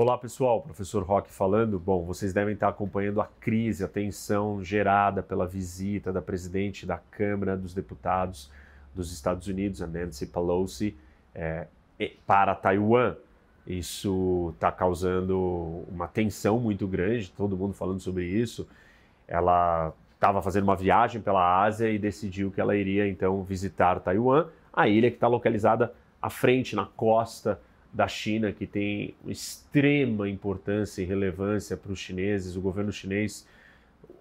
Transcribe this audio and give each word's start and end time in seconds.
Olá 0.00 0.16
pessoal, 0.16 0.62
professor 0.62 1.02
Roque 1.02 1.30
falando. 1.30 1.78
Bom, 1.78 2.06
vocês 2.06 2.32
devem 2.32 2.54
estar 2.54 2.68
acompanhando 2.68 3.20
a 3.20 3.26
crise, 3.38 3.84
a 3.84 3.86
tensão 3.86 4.64
gerada 4.64 5.22
pela 5.22 5.46
visita 5.46 6.10
da 6.10 6.22
presidente 6.22 6.86
da 6.86 6.96
Câmara 6.96 7.54
dos 7.54 7.74
Deputados 7.74 8.50
dos 8.94 9.12
Estados 9.12 9.46
Unidos, 9.46 9.82
a 9.82 9.86
Nancy 9.86 10.24
Pelosi, 10.24 10.96
é, 11.34 11.66
para 12.26 12.54
Taiwan. 12.54 13.14
Isso 13.66 14.52
está 14.54 14.72
causando 14.72 15.84
uma 15.92 16.08
tensão 16.08 16.58
muito 16.58 16.88
grande, 16.88 17.30
todo 17.32 17.54
mundo 17.54 17.74
falando 17.74 18.00
sobre 18.00 18.24
isso. 18.24 18.66
Ela 19.28 19.92
estava 20.14 20.40
fazendo 20.40 20.64
uma 20.64 20.76
viagem 20.76 21.20
pela 21.20 21.62
Ásia 21.62 21.90
e 21.90 21.98
decidiu 21.98 22.50
que 22.50 22.58
ela 22.58 22.74
iria 22.74 23.06
então 23.06 23.42
visitar 23.42 24.00
Taiwan, 24.00 24.46
a 24.72 24.88
ilha 24.88 25.10
que 25.10 25.18
está 25.18 25.28
localizada 25.28 25.92
à 26.22 26.30
frente, 26.30 26.74
na 26.74 26.86
costa 26.86 27.60
da 27.92 28.06
China, 28.06 28.52
que 28.52 28.66
tem 28.66 29.14
extrema 29.26 30.28
importância 30.28 31.02
e 31.02 31.04
relevância 31.04 31.76
para 31.76 31.92
os 31.92 31.98
chineses. 31.98 32.56
O 32.56 32.60
governo 32.60 32.92
chinês 32.92 33.46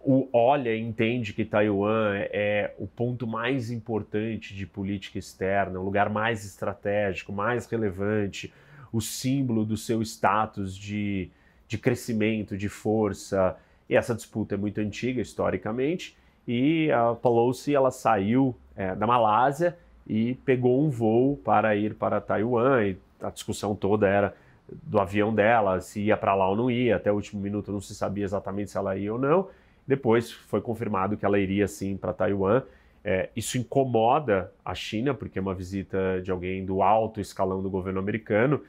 o, 0.02 0.28
olha 0.32 0.74
e 0.74 0.80
entende 0.80 1.34
que 1.34 1.44
Taiwan 1.44 2.14
é 2.32 2.74
o 2.78 2.88
ponto 2.88 3.28
mais 3.28 3.70
importante 3.70 4.56
de 4.56 4.66
política 4.66 5.20
externa, 5.20 5.80
o 5.80 5.84
lugar 5.84 6.10
mais 6.10 6.46
estratégico, 6.46 7.34
mais 7.34 7.66
relevante, 7.66 8.54
o 8.92 9.02
símbolo 9.02 9.66
do 9.66 9.78
seu 9.78 10.02
status 10.02 10.76
de, 10.76 11.30
de 11.68 11.78
crescimento, 11.78 12.58
de 12.58 12.70
força. 12.70 13.58
E 13.90 13.96
essa 13.96 14.16
disputa 14.16 14.56
é 14.56 14.58
muito 14.58 14.80
antiga, 14.80 15.22
historicamente, 15.22 16.18
e 16.48 16.92
a 16.92 17.14
Pelosi 17.14 17.76
ela 17.76 17.92
saiu 17.92 18.56
é, 18.76 18.96
da 18.96 19.06
Malásia 19.06 19.78
e 20.08 20.36
pegou 20.46 20.84
um 20.84 20.90
voo 20.90 21.38
para 21.38 21.76
ir 21.76 21.94
para 21.94 22.22
Taiwan 22.22 22.86
e 22.86 22.98
a 23.22 23.30
discussão 23.30 23.76
toda 23.76 24.08
era 24.08 24.36
do 24.84 25.00
avião 25.00 25.34
dela, 25.34 25.82
se 25.82 26.02
ia 26.02 26.18
para 26.18 26.36
lá 26.36 26.48
ou 26.48 26.56
não 26.56 26.70
ia. 26.70 26.96
Até 26.96 27.12
o 27.12 27.16
último 27.16 27.42
minuto 27.42 27.72
não 27.72 27.82
se 27.82 27.96
sabia 27.96 28.24
exatamente 28.24 28.72
se 28.72 28.78
ela 28.78 28.98
ia 28.98 29.12
ou 29.14 29.20
não. 29.20 29.50
Depois 29.88 30.32
foi 30.32 30.62
confirmado 30.62 31.18
que 31.18 31.26
ela 31.26 31.40
iria 31.40 31.68
sim 31.68 31.98
para 31.98 32.14
Taiwan. 32.14 32.62
É, 33.04 33.30
isso 33.36 33.58
incomoda 33.58 34.52
a 34.64 34.76
China, 34.76 35.14
porque 35.14 35.40
é 35.40 35.42
uma 35.42 35.56
visita 35.56 36.22
de 36.22 36.30
alguém 36.30 36.66
do 36.66 36.82
alto 36.82 37.20
escalão 37.20 37.62
do 37.64 37.70
governo 37.70 38.00
americano, 38.00 38.62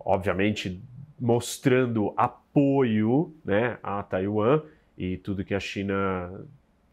obviamente 0.00 0.82
mostrando 1.20 2.12
apoio 2.16 3.32
né, 3.44 3.78
a 3.82 4.02
Taiwan, 4.02 4.62
e 4.96 5.16
tudo 5.18 5.44
que 5.44 5.54
a 5.54 5.60
China 5.60 6.44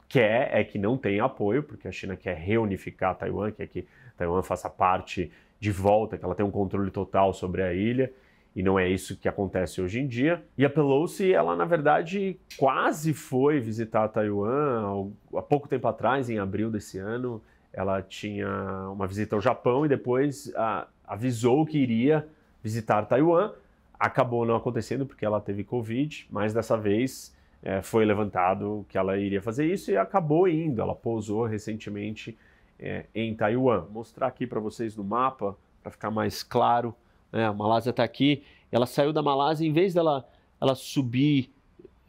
quer 0.08 0.50
é 0.54 0.64
que 0.64 0.78
não 0.78 0.98
tenha 0.98 1.23
apoio, 1.23 1.64
porque 1.64 1.88
a 1.88 1.92
China 1.92 2.16
quer 2.16 2.36
reunificar 2.36 3.16
Taiwan, 3.16 3.52
quer 3.52 3.67
que 3.67 3.88
Taiwan 4.17 4.44
faça 4.44 4.70
parte 4.70 5.32
de 5.62 5.72
volta, 5.72 6.17
que 6.17 6.26
ela 6.26 6.34
tenha 6.34 6.48
um 6.48 6.52
controle 6.52 6.90
total 6.90 7.34
sobre 7.34 7.62
a 7.62 7.72
ilha, 7.72 8.12
e 8.56 8.64
não 8.64 8.80
é 8.80 8.90
isso 8.90 9.16
que 9.16 9.30
acontece 9.30 9.80
hoje 9.80 10.00
em 10.00 10.08
dia. 10.08 10.44
E 10.58 10.66
a 10.66 10.70
Pelosi, 10.70 11.31
ela 11.31 11.56
na 11.56 11.66
verdade 11.66 12.38
quase 12.58 13.14
foi 13.14 13.59
visitar 13.59 14.09
Taiwan 14.09 15.12
há 15.36 15.42
pouco 15.42 15.70
tempo 15.70 15.88
atrás, 15.88 16.30
em 16.30 16.39
abril 16.39 16.72
desse 16.72 16.98
ano. 16.98 17.42
Ela 17.72 18.02
tinha 18.02 18.50
uma 18.92 19.08
visita 19.08 19.36
ao 19.36 19.42
Japão 19.42 19.86
e 19.86 19.88
depois 19.88 20.52
a, 20.56 20.88
avisou 21.06 21.66
que 21.66 21.78
iria 21.78 22.28
visitar 22.62 23.06
Taiwan. 23.06 23.54
Acabou 23.98 24.45
não 24.45 24.56
acontecendo 24.56 25.06
porque 25.06 25.23
ela 25.23 25.39
teve 25.39 25.64
Covid, 25.64 26.28
mas 26.30 26.54
dessa 26.54 26.76
vez 26.76 27.34
é, 27.64 27.82
foi 27.82 28.04
levantado 28.04 28.84
que 28.89 28.98
ela 28.98 29.16
iria 29.17 29.42
fazer 29.42 29.72
isso 29.72 29.92
e 29.92 29.95
acabou 29.95 30.48
indo. 30.48 30.82
Ela 30.82 30.95
pousou 30.95 31.45
recentemente 31.45 32.38
é, 32.82 33.06
em 33.14 33.36
Taiwan. 33.36 33.82
Vou 33.82 33.92
mostrar 33.92 34.28
aqui 34.28 34.48
para 34.48 34.60
vocês 34.60 34.96
no 34.96 35.04
mapa, 35.04 35.56
para 35.84 35.92
ficar 35.92 36.10
mais 36.12 36.42
claro. 36.42 36.96
Né? 37.32 37.46
A 37.46 37.54
Malásia 37.54 37.92
está 37.92 38.04
aqui. 38.04 38.44
Ela 38.72 38.86
saiu 38.86 39.14
da 39.14 39.22
Malásia, 39.22 39.68
em 39.68 39.72
vez 39.72 39.94
dela 39.94 40.28
ela 40.60 40.76
subir 40.76 41.54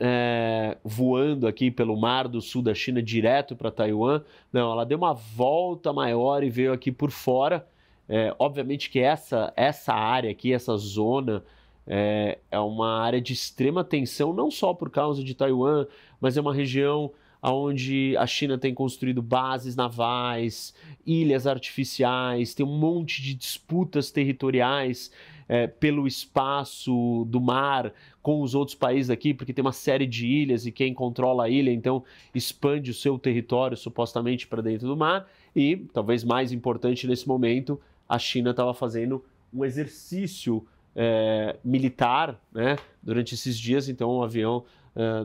é, 0.04 0.76
voando 0.82 1.46
aqui 1.46 1.70
pelo 1.70 1.96
mar 1.96 2.26
do 2.26 2.40
sul 2.40 2.60
da 2.60 2.74
China 2.74 3.00
direto 3.00 3.54
para 3.54 3.70
Taiwan, 3.70 4.22
não, 4.52 4.72
ela 4.72 4.84
deu 4.84 4.98
uma 4.98 5.14
volta 5.14 5.92
maior 5.92 6.42
e 6.42 6.50
veio 6.50 6.72
aqui 6.72 6.90
por 6.90 7.12
fora. 7.12 7.64
É, 8.08 8.34
obviamente 8.36 8.90
que 8.90 8.98
essa, 8.98 9.52
essa 9.56 9.94
área 9.94 10.28
aqui, 10.30 10.52
essa 10.52 10.76
zona, 10.76 11.44
é, 11.86 12.38
é 12.50 12.58
uma 12.58 13.00
área 13.00 13.20
de 13.20 13.32
extrema 13.32 13.84
tensão, 13.84 14.32
não 14.32 14.50
só 14.50 14.74
por 14.74 14.90
causa 14.90 15.22
de 15.22 15.34
Taiwan, 15.34 15.86
mas 16.20 16.36
é 16.36 16.40
uma 16.40 16.52
região 16.52 17.12
onde 17.50 18.16
a 18.16 18.26
China 18.26 18.56
tem 18.56 18.72
construído 18.72 19.20
bases 19.20 19.74
navais, 19.74 20.74
ilhas 21.04 21.46
artificiais, 21.46 22.54
tem 22.54 22.64
um 22.64 22.78
monte 22.78 23.20
de 23.20 23.34
disputas 23.34 24.10
territoriais 24.10 25.10
é, 25.48 25.66
pelo 25.66 26.06
espaço 26.06 27.26
do 27.28 27.40
mar 27.40 27.92
com 28.22 28.40
os 28.42 28.54
outros 28.54 28.76
países 28.76 29.10
aqui, 29.10 29.34
porque 29.34 29.52
tem 29.52 29.62
uma 29.62 29.72
série 29.72 30.06
de 30.06 30.26
ilhas 30.26 30.64
e 30.66 30.70
quem 30.70 30.94
controla 30.94 31.44
a 31.44 31.48
ilha 31.48 31.72
então 31.72 32.04
expande 32.32 32.90
o 32.90 32.94
seu 32.94 33.18
território 33.18 33.76
supostamente 33.76 34.46
para 34.46 34.62
dentro 34.62 34.86
do 34.86 34.96
mar. 34.96 35.28
E, 35.54 35.76
talvez 35.92 36.22
mais 36.22 36.52
importante 36.52 37.06
nesse 37.06 37.26
momento, 37.26 37.80
a 38.08 38.18
China 38.18 38.50
estava 38.50 38.72
fazendo 38.72 39.24
um 39.52 39.64
exercício 39.64 40.64
é, 40.94 41.56
militar 41.64 42.40
né, 42.52 42.76
durante 43.02 43.34
esses 43.34 43.58
dias, 43.58 43.88
então 43.88 44.10
o 44.10 44.22
avião 44.22 44.64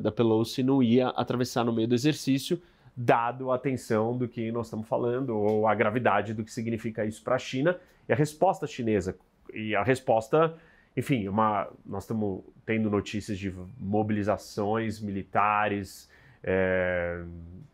da 0.01 0.11
Pelosi 0.11 0.63
não 0.63 0.81
ia 0.81 1.09
atravessar 1.09 1.63
no 1.63 1.73
meio 1.73 1.87
do 1.87 1.95
exercício, 1.95 2.61
dado 2.95 3.51
a 3.51 3.59
tensão 3.59 4.17
do 4.17 4.27
que 4.27 4.51
nós 4.51 4.67
estamos 4.67 4.87
falando, 4.87 5.37
ou 5.37 5.67
a 5.67 5.75
gravidade 5.75 6.33
do 6.33 6.43
que 6.43 6.51
significa 6.51 7.05
isso 7.05 7.23
para 7.23 7.35
a 7.35 7.39
China, 7.39 7.77
e 8.07 8.13
a 8.13 8.15
resposta 8.15 8.65
chinesa. 8.65 9.17
E 9.53 9.75
a 9.75 9.83
resposta, 9.83 10.55
enfim, 10.95 11.27
uma, 11.27 11.69
nós 11.85 12.03
estamos 12.03 12.43
tendo 12.65 12.89
notícias 12.89 13.37
de 13.37 13.53
mobilizações 13.79 14.99
militares, 14.99 16.09
é, 16.43 17.21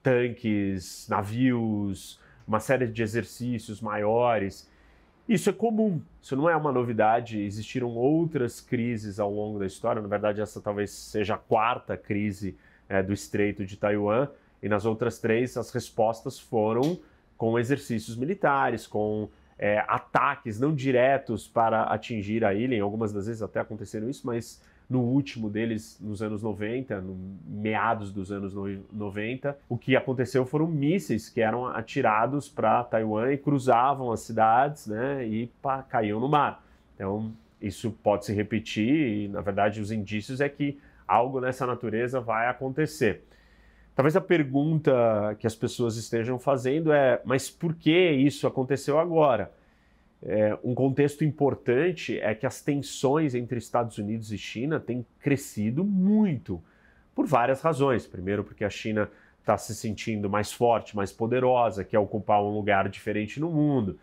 tanques, 0.01 1.07
navios, 1.09 2.19
uma 2.47 2.59
série 2.59 2.87
de 2.87 3.01
exercícios 3.01 3.81
maiores. 3.81 4.69
Isso 5.27 5.49
é 5.49 5.53
comum, 5.53 6.01
isso 6.21 6.35
não 6.35 6.49
é 6.49 6.55
uma 6.55 6.71
novidade. 6.71 7.39
Existiram 7.39 7.89
outras 7.95 8.59
crises 8.59 9.19
ao 9.19 9.31
longo 9.31 9.57
da 9.57 9.65
história, 9.65 10.01
na 10.01 10.07
verdade, 10.07 10.41
essa 10.41 10.59
talvez 10.59 10.91
seja 10.91 11.35
a 11.35 11.37
quarta 11.37 11.95
crise 11.95 12.57
é, 12.89 13.01
do 13.01 13.13
Estreito 13.13 13.65
de 13.65 13.77
Taiwan, 13.77 14.27
e 14.61 14.67
nas 14.67 14.85
outras 14.85 15.19
três 15.19 15.55
as 15.55 15.71
respostas 15.71 16.39
foram 16.39 16.99
com 17.37 17.57
exercícios 17.57 18.17
militares, 18.17 18.85
com 18.85 19.29
é, 19.57 19.79
ataques 19.87 20.59
não 20.59 20.75
diretos 20.75 21.47
para 21.47 21.83
atingir 21.83 22.43
a 22.43 22.53
ilha, 22.53 22.75
em 22.75 22.81
algumas 22.81 23.13
das 23.13 23.27
vezes 23.27 23.41
até 23.41 23.59
aconteceram 23.59 24.09
isso, 24.09 24.27
mas 24.27 24.61
no 24.89 24.99
último 24.99 25.49
deles, 25.49 25.97
nos 26.01 26.21
anos 26.21 26.43
90, 26.43 27.01
no 27.01 27.17
meados 27.47 28.11
dos 28.11 28.31
anos 28.31 28.53
90, 28.91 29.57
o 29.69 29.77
que 29.77 29.95
aconteceu 29.95 30.45
foram 30.45 30.67
mísseis 30.67 31.29
que 31.29 31.41
eram 31.41 31.67
atirados 31.67 32.49
para 32.49 32.83
Taiwan 32.83 33.31
e 33.31 33.37
cruzavam 33.37 34.11
as 34.11 34.21
cidades 34.21 34.87
né, 34.87 35.25
e 35.25 35.47
pá, 35.61 35.81
caíam 35.83 36.19
no 36.19 36.27
mar. 36.27 36.63
Então, 36.95 37.33
isso 37.61 37.91
pode 38.03 38.25
se 38.25 38.33
repetir 38.33 39.23
e, 39.23 39.27
na 39.29 39.41
verdade, 39.41 39.79
os 39.79 39.91
indícios 39.91 40.41
é 40.41 40.49
que 40.49 40.77
algo 41.07 41.39
nessa 41.39 41.65
natureza 41.65 42.19
vai 42.19 42.47
acontecer. 42.47 43.23
Talvez 43.95 44.15
a 44.15 44.21
pergunta 44.21 45.35
que 45.39 45.45
as 45.45 45.55
pessoas 45.55 45.95
estejam 45.97 46.39
fazendo 46.39 46.91
é: 46.91 47.21
mas 47.23 47.49
por 47.49 47.75
que 47.75 48.11
isso 48.11 48.47
aconteceu 48.47 48.99
agora? 48.99 49.51
É, 50.25 50.57
um 50.63 50.73
contexto 50.73 51.25
importante 51.25 52.17
é 52.19 52.33
que 52.33 52.45
as 52.45 52.61
tensões 52.61 53.35
entre 53.35 53.57
Estados 53.57 53.97
Unidos 53.97 54.31
e 54.31 54.37
China 54.37 54.79
têm 54.79 55.05
crescido 55.19 55.83
muito, 55.83 56.63
por 57.13 57.25
várias 57.25 57.61
razões. 57.61 58.07
Primeiro, 58.07 58.43
porque 58.43 58.63
a 58.63 58.69
China 58.69 59.09
está 59.41 59.57
se 59.57 59.75
sentindo 59.75 60.29
mais 60.29 60.53
forte, 60.53 60.95
mais 60.95 61.11
poderosa, 61.11 61.83
quer 61.83 61.99
ocupar 61.99 62.41
um 62.41 62.53
lugar 62.55 62.87
diferente 62.87 63.39
no 63.39 63.51
mundo. 63.51 63.99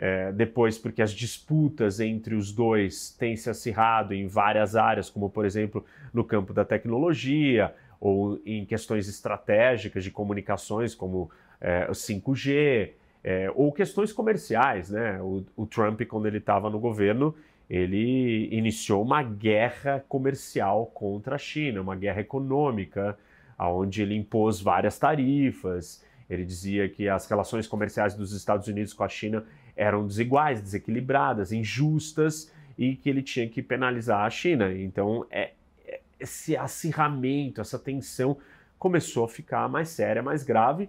É, 0.00 0.32
depois, 0.32 0.78
porque 0.78 1.02
as 1.02 1.10
disputas 1.10 2.00
entre 2.00 2.34
os 2.34 2.52
dois 2.52 3.10
têm 3.18 3.36
se 3.36 3.50
acirrado 3.50 4.14
em 4.14 4.26
várias 4.26 4.76
áreas, 4.76 5.10
como 5.10 5.28
por 5.28 5.44
exemplo 5.44 5.84
no 6.14 6.24
campo 6.24 6.54
da 6.54 6.64
tecnologia 6.64 7.74
ou 8.00 8.40
em 8.46 8.64
questões 8.64 9.08
estratégicas 9.08 10.04
de 10.04 10.10
comunicações, 10.10 10.94
como 10.94 11.30
é, 11.60 11.86
o 11.90 11.92
5G, 11.92 12.92
é, 13.22 13.50
ou 13.54 13.72
questões 13.72 14.12
comerciais, 14.12 14.90
né? 14.90 15.20
O, 15.20 15.44
o 15.56 15.66
Trump, 15.66 16.02
quando 16.02 16.26
ele 16.26 16.38
estava 16.38 16.70
no 16.70 16.78
governo, 16.78 17.34
ele 17.68 18.48
iniciou 18.50 19.02
uma 19.02 19.22
guerra 19.22 20.04
comercial 20.08 20.86
contra 20.86 21.34
a 21.34 21.38
China, 21.38 21.82
uma 21.82 21.96
guerra 21.96 22.20
econômica, 22.20 23.18
onde 23.58 24.02
ele 24.02 24.14
impôs 24.14 24.60
várias 24.60 24.98
tarifas. 24.98 26.02
Ele 26.30 26.44
dizia 26.44 26.88
que 26.88 27.08
as 27.08 27.28
relações 27.28 27.66
comerciais 27.66 28.14
dos 28.14 28.32
Estados 28.32 28.68
Unidos 28.68 28.92
com 28.92 29.04
a 29.04 29.08
China 29.08 29.44
eram 29.76 30.06
desiguais, 30.06 30.62
desequilibradas, 30.62 31.52
injustas 31.52 32.52
e 32.76 32.96
que 32.96 33.10
ele 33.10 33.22
tinha 33.22 33.48
que 33.48 33.62
penalizar 33.62 34.24
a 34.24 34.30
China. 34.30 34.72
Então, 34.72 35.26
é, 35.30 35.52
é 35.86 36.00
esse 36.18 36.56
acirramento, 36.56 37.60
essa 37.60 37.78
tensão 37.78 38.38
começou 38.78 39.24
a 39.24 39.28
ficar 39.28 39.68
mais 39.68 39.88
séria, 39.88 40.22
mais 40.22 40.42
grave 40.42 40.88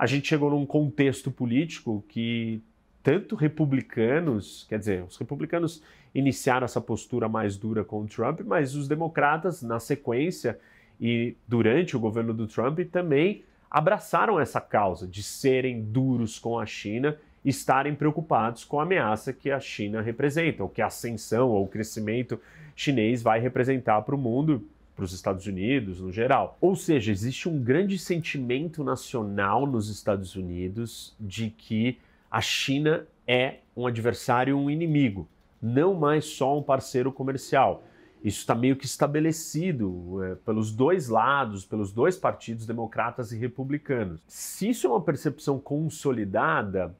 a 0.00 0.06
gente 0.06 0.28
chegou 0.28 0.48
num 0.48 0.64
contexto 0.64 1.30
político 1.30 2.02
que 2.08 2.62
tanto 3.02 3.36
republicanos, 3.36 4.64
quer 4.66 4.78
dizer, 4.78 5.04
os 5.04 5.18
republicanos 5.18 5.82
iniciaram 6.14 6.64
essa 6.64 6.80
postura 6.80 7.28
mais 7.28 7.58
dura 7.58 7.84
com 7.84 8.00
o 8.00 8.06
Trump, 8.06 8.40
mas 8.40 8.74
os 8.74 8.88
democratas, 8.88 9.60
na 9.60 9.78
sequência 9.78 10.58
e 10.98 11.36
durante 11.46 11.98
o 11.98 12.00
governo 12.00 12.32
do 12.32 12.46
Trump, 12.46 12.80
também 12.90 13.44
abraçaram 13.70 14.40
essa 14.40 14.58
causa 14.58 15.06
de 15.06 15.22
serem 15.22 15.82
duros 15.82 16.38
com 16.38 16.58
a 16.58 16.64
China 16.64 17.18
e 17.44 17.50
estarem 17.50 17.94
preocupados 17.94 18.64
com 18.64 18.80
a 18.80 18.84
ameaça 18.84 19.34
que 19.34 19.50
a 19.50 19.60
China 19.60 20.00
representa, 20.00 20.62
ou 20.62 20.70
que 20.70 20.80
a 20.80 20.86
ascensão 20.86 21.50
ou 21.50 21.64
o 21.64 21.68
crescimento 21.68 22.40
chinês 22.74 23.22
vai 23.22 23.38
representar 23.38 24.00
para 24.00 24.14
o 24.14 24.18
mundo, 24.18 24.66
para 25.00 25.06
os 25.06 25.14
Estados 25.14 25.46
Unidos 25.46 25.98
no 25.98 26.12
geral. 26.12 26.58
Ou 26.60 26.76
seja, 26.76 27.10
existe 27.10 27.48
um 27.48 27.58
grande 27.58 27.98
sentimento 27.98 28.84
nacional 28.84 29.66
nos 29.66 29.88
Estados 29.88 30.36
Unidos 30.36 31.14
de 31.18 31.48
que 31.48 31.98
a 32.30 32.42
China 32.42 33.06
é 33.26 33.60
um 33.74 33.86
adversário, 33.86 34.58
um 34.58 34.68
inimigo, 34.68 35.26
não 35.60 35.94
mais 35.94 36.26
só 36.26 36.58
um 36.58 36.62
parceiro 36.62 37.10
comercial. 37.10 37.82
Isso 38.22 38.40
está 38.40 38.54
meio 38.54 38.76
que 38.76 38.84
estabelecido 38.84 40.22
é, 40.22 40.34
pelos 40.34 40.70
dois 40.70 41.08
lados, 41.08 41.64
pelos 41.64 41.90
dois 41.90 42.18
partidos, 42.18 42.66
democratas 42.66 43.32
e 43.32 43.38
republicanos. 43.38 44.20
Se 44.26 44.68
isso 44.68 44.86
é 44.86 44.90
uma 44.90 45.00
percepção 45.00 45.58
consolidada, 45.58 46.94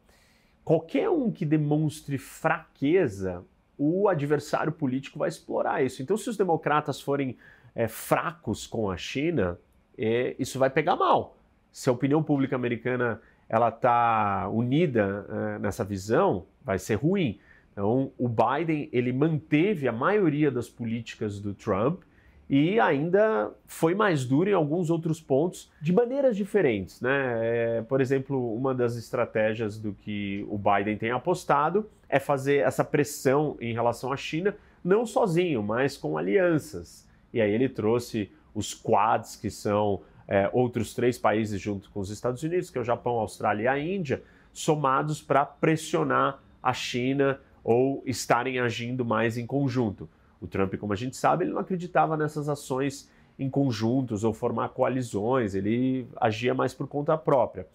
qualquer 0.65 1.11
um 1.11 1.31
que 1.31 1.45
demonstre 1.45 2.17
fraqueza, 2.17 3.45
o 3.77 4.09
adversário 4.09 4.73
político 4.73 5.19
vai 5.19 5.29
explorar 5.29 5.85
isso. 5.85 6.03
Então, 6.03 6.17
se 6.17 6.31
os 6.31 6.39
democratas 6.39 6.99
forem 6.99 7.37
é, 7.75 7.89
fracos 7.89 8.67
com 8.67 8.91
a 8.91 8.97
China, 8.97 9.59
é, 9.97 10.35
isso 10.39 10.59
vai 10.59 10.71
pegar 10.71 10.97
mal. 10.97 11.37
Se 11.73 11.89
a 11.89 11.93
opinião 11.93 12.23
pública 12.23 12.57
americana 12.57 13.21
ela 13.49 13.69
está 13.69 14.49
unida 14.49 15.27
uh, 15.29 15.59
nessa 15.59 15.85
visão, 15.85 16.47
vai 16.65 16.79
ser 16.79 16.95
ruim. 16.95 17.39
Então, 17.73 18.13
o 18.17 18.29
Biden 18.29 18.89
ele 18.93 19.13
manteve 19.13 19.89
a 19.89 19.93
maioria 19.93 20.53
das 20.53 20.69
políticas 20.69 21.41
do 21.41 21.53
Trump 21.53 22.03
e 22.49 22.79
ainda 22.79 23.51
foi 23.67 23.95
mais 23.95 24.25
duro 24.25 24.49
em 24.49 24.53
alguns 24.53 24.89
outros 24.89 25.21
pontos 25.21 25.71
de 25.81 25.93
maneiras 25.93 26.37
diferentes, 26.37 27.01
né? 27.01 27.39
É, 27.43 27.83
por 27.83 28.01
exemplo, 28.01 28.55
uma 28.55 28.75
das 28.75 28.97
estratégias 28.97 29.79
do 29.79 29.93
que 29.93 30.47
o 30.49 30.59
Biden 30.59 30.97
tem 30.97 31.11
apostado 31.11 31.89
é 32.09 32.19
fazer 32.19 32.59
essa 32.59 32.85
pressão 32.85 33.57
em 33.61 33.73
relação 33.73 34.13
à 34.13 34.17
China 34.17 34.55
não 34.85 35.05
sozinho, 35.05 35.63
mas 35.63 35.97
com 35.97 36.17
alianças. 36.17 37.09
E 37.33 37.41
aí 37.41 37.53
ele 37.53 37.69
trouxe 37.69 38.31
os 38.55 38.75
Quads, 38.75 39.37
que 39.37 39.51
são 39.51 40.03
é, 40.27 40.49
outros 40.53 40.95
três 40.95 41.19
países 41.19 41.61
junto 41.61 41.91
com 41.91 42.01
os 42.01 42.11
Estados 42.11 42.43
Unidos, 42.43 42.71
que 42.71 42.79
é 42.79 42.81
o 42.81 42.85
Japão, 42.85 43.19
a 43.19 43.23
Austrália 43.23 43.65
e 43.65 43.69
a 43.69 43.79
Índia, 43.79 44.23
somados 44.53 45.23
para 45.23 45.45
pressionar 45.45 46.41
a 46.63 46.73
China 46.73 47.41
ou 47.63 48.03
estarem 48.07 48.59
agindo 48.59 49.05
mais 49.05 49.37
em 49.37 49.47
conjunto. 49.47 50.09
O 50.41 50.47
Trump, 50.47 50.75
como 50.77 50.93
a 50.93 50.97
gente 50.97 51.17
sabe, 51.17 51.45
ele 51.45 51.53
não 51.53 51.61
acreditava 51.61 52.17
nessas 52.17 52.49
ações 52.49 53.11
em 53.39 53.49
conjuntos 53.49 54.25
ou 54.25 54.33
formar 54.33 54.71
coalizões, 54.71 55.55
ele 55.55 56.07
agia 56.21 56.55
mais 56.55 56.75
por 56.75 56.87
conta 56.87 57.17
própria. 57.17 57.67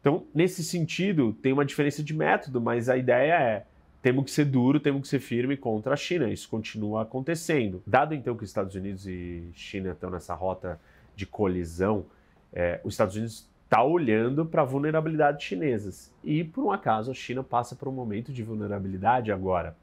Então, 0.00 0.24
nesse 0.34 0.62
sentido, 0.62 1.32
tem 1.32 1.52
uma 1.52 1.64
diferença 1.64 2.02
de 2.02 2.12
método, 2.12 2.60
mas 2.60 2.88
a 2.88 2.96
ideia 2.96 3.34
é 3.34 3.66
temos 4.04 4.26
que 4.26 4.32
ser 4.32 4.44
duro, 4.44 4.78
temos 4.78 5.00
que 5.00 5.08
ser 5.08 5.18
firme 5.18 5.56
contra 5.56 5.94
a 5.94 5.96
China. 5.96 6.28
Isso 6.28 6.46
continua 6.46 7.00
acontecendo. 7.00 7.82
Dado 7.86 8.12
então 8.12 8.36
que 8.36 8.44
Estados 8.44 8.74
Unidos 8.74 9.06
e 9.06 9.48
China 9.54 9.92
estão 9.92 10.10
nessa 10.10 10.34
rota 10.34 10.78
de 11.16 11.24
colisão, 11.24 12.04
é, 12.52 12.82
os 12.84 12.92
Estados 12.92 13.16
Unidos 13.16 13.48
está 13.64 13.82
olhando 13.82 14.44
para 14.44 14.60
a 14.60 14.64
vulnerabilidade 14.66 15.42
chinesas. 15.42 16.12
E, 16.22 16.44
por 16.44 16.64
um 16.64 16.70
acaso, 16.70 17.10
a 17.10 17.14
China 17.14 17.42
passa 17.42 17.74
por 17.74 17.88
um 17.88 17.92
momento 17.92 18.30
de 18.30 18.42
vulnerabilidade 18.42 19.32
agora. 19.32 19.74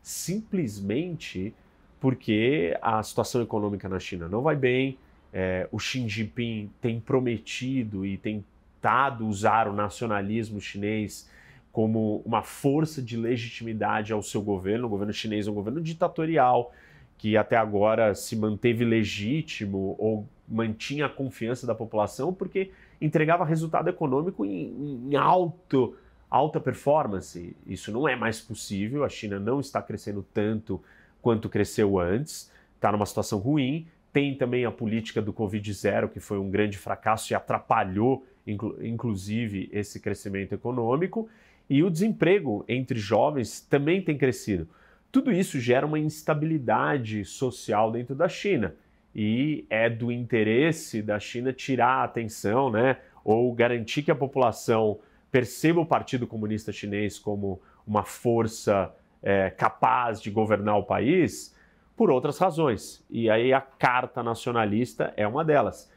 Simplesmente 0.00 1.54
porque 2.00 2.78
a 2.80 3.02
situação 3.02 3.42
econômica 3.42 3.90
na 3.90 3.98
China 3.98 4.26
não 4.26 4.40
vai 4.40 4.56
bem, 4.56 4.96
é, 5.30 5.68
o 5.70 5.78
Xi 5.78 6.08
Jinping 6.08 6.70
tem 6.80 6.98
prometido 6.98 8.06
e 8.06 8.16
tentado 8.16 9.26
usar 9.26 9.68
o 9.68 9.74
nacionalismo 9.74 10.62
chinês 10.62 11.28
como 11.76 12.22
uma 12.24 12.42
força 12.42 13.02
de 13.02 13.18
legitimidade 13.18 14.10
ao 14.10 14.22
seu 14.22 14.40
governo. 14.40 14.86
O 14.86 14.88
governo 14.88 15.12
chinês 15.12 15.46
é 15.46 15.50
um 15.50 15.54
governo 15.54 15.78
ditatorial 15.78 16.72
que 17.18 17.36
até 17.36 17.54
agora 17.54 18.14
se 18.14 18.34
manteve 18.34 18.82
legítimo 18.82 19.94
ou 19.98 20.26
mantinha 20.48 21.04
a 21.04 21.08
confiança 21.10 21.66
da 21.66 21.74
população 21.74 22.32
porque 22.32 22.70
entregava 22.98 23.44
resultado 23.44 23.90
econômico 23.90 24.42
em, 24.42 25.10
em 25.10 25.16
alto, 25.16 25.94
alta 26.30 26.58
performance. 26.58 27.54
Isso 27.66 27.92
não 27.92 28.08
é 28.08 28.16
mais 28.16 28.40
possível, 28.40 29.04
a 29.04 29.08
China 29.10 29.38
não 29.38 29.60
está 29.60 29.82
crescendo 29.82 30.24
tanto 30.32 30.82
quanto 31.20 31.46
cresceu 31.46 31.98
antes, 31.98 32.50
está 32.74 32.90
numa 32.90 33.04
situação 33.04 33.38
ruim. 33.38 33.86
Tem 34.14 34.34
também 34.34 34.64
a 34.64 34.70
política 34.70 35.20
do 35.20 35.30
Covid-0, 35.30 36.08
que 36.08 36.20
foi 36.20 36.38
um 36.38 36.50
grande 36.50 36.78
fracasso 36.78 37.34
e 37.34 37.36
atrapalhou, 37.36 38.24
inclu 38.46 38.82
inclusive, 38.82 39.68
esse 39.70 40.00
crescimento 40.00 40.54
econômico. 40.54 41.28
E 41.68 41.82
o 41.82 41.90
desemprego 41.90 42.64
entre 42.68 42.98
jovens 42.98 43.60
também 43.60 44.00
tem 44.00 44.16
crescido. 44.16 44.68
Tudo 45.10 45.32
isso 45.32 45.58
gera 45.58 45.86
uma 45.86 45.98
instabilidade 45.98 47.24
social 47.24 47.90
dentro 47.90 48.14
da 48.14 48.28
China 48.28 48.74
e 49.14 49.64
é 49.70 49.88
do 49.88 50.12
interesse 50.12 51.00
da 51.00 51.18
China 51.18 51.52
tirar 51.52 52.00
a 52.00 52.04
atenção, 52.04 52.70
né, 52.70 52.98
ou 53.24 53.52
garantir 53.54 54.02
que 54.02 54.10
a 54.10 54.14
população 54.14 54.98
perceba 55.30 55.80
o 55.80 55.86
Partido 55.86 56.26
Comunista 56.26 56.70
Chinês 56.70 57.18
como 57.18 57.60
uma 57.86 58.04
força 58.04 58.94
é, 59.22 59.48
capaz 59.50 60.20
de 60.20 60.30
governar 60.30 60.78
o 60.78 60.84
país 60.84 61.56
por 61.96 62.10
outras 62.10 62.36
razões. 62.38 63.02
E 63.08 63.30
aí 63.30 63.52
a 63.52 63.60
carta 63.60 64.22
nacionalista 64.22 65.14
é 65.16 65.26
uma 65.26 65.44
delas. 65.44 65.90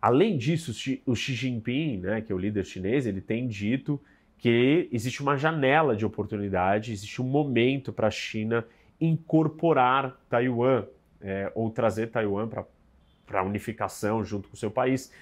Além 0.00 0.36
disso, 0.36 0.72
o 1.06 1.14
Xi 1.14 1.34
Jinping, 1.34 1.98
né, 1.98 2.20
que 2.22 2.32
é 2.32 2.34
o 2.34 2.38
líder 2.38 2.64
chinês, 2.64 3.06
ele 3.06 3.20
tem 3.20 3.46
dito 3.46 4.00
que 4.42 4.88
existe 4.90 5.22
uma 5.22 5.36
janela 5.36 5.94
de 5.94 6.04
oportunidade, 6.04 6.92
existe 6.92 7.22
um 7.22 7.24
momento 7.24 7.92
para 7.92 8.08
a 8.08 8.10
China 8.10 8.66
incorporar 9.00 10.20
Taiwan 10.28 10.84
é, 11.20 11.52
ou 11.54 11.70
trazer 11.70 12.08
Taiwan 12.08 12.48
para 12.48 13.38
a 13.38 13.44
unificação 13.44 14.24
junto 14.24 14.48
com 14.48 14.54
o 14.54 14.58
seu 14.58 14.68
país. 14.68 15.12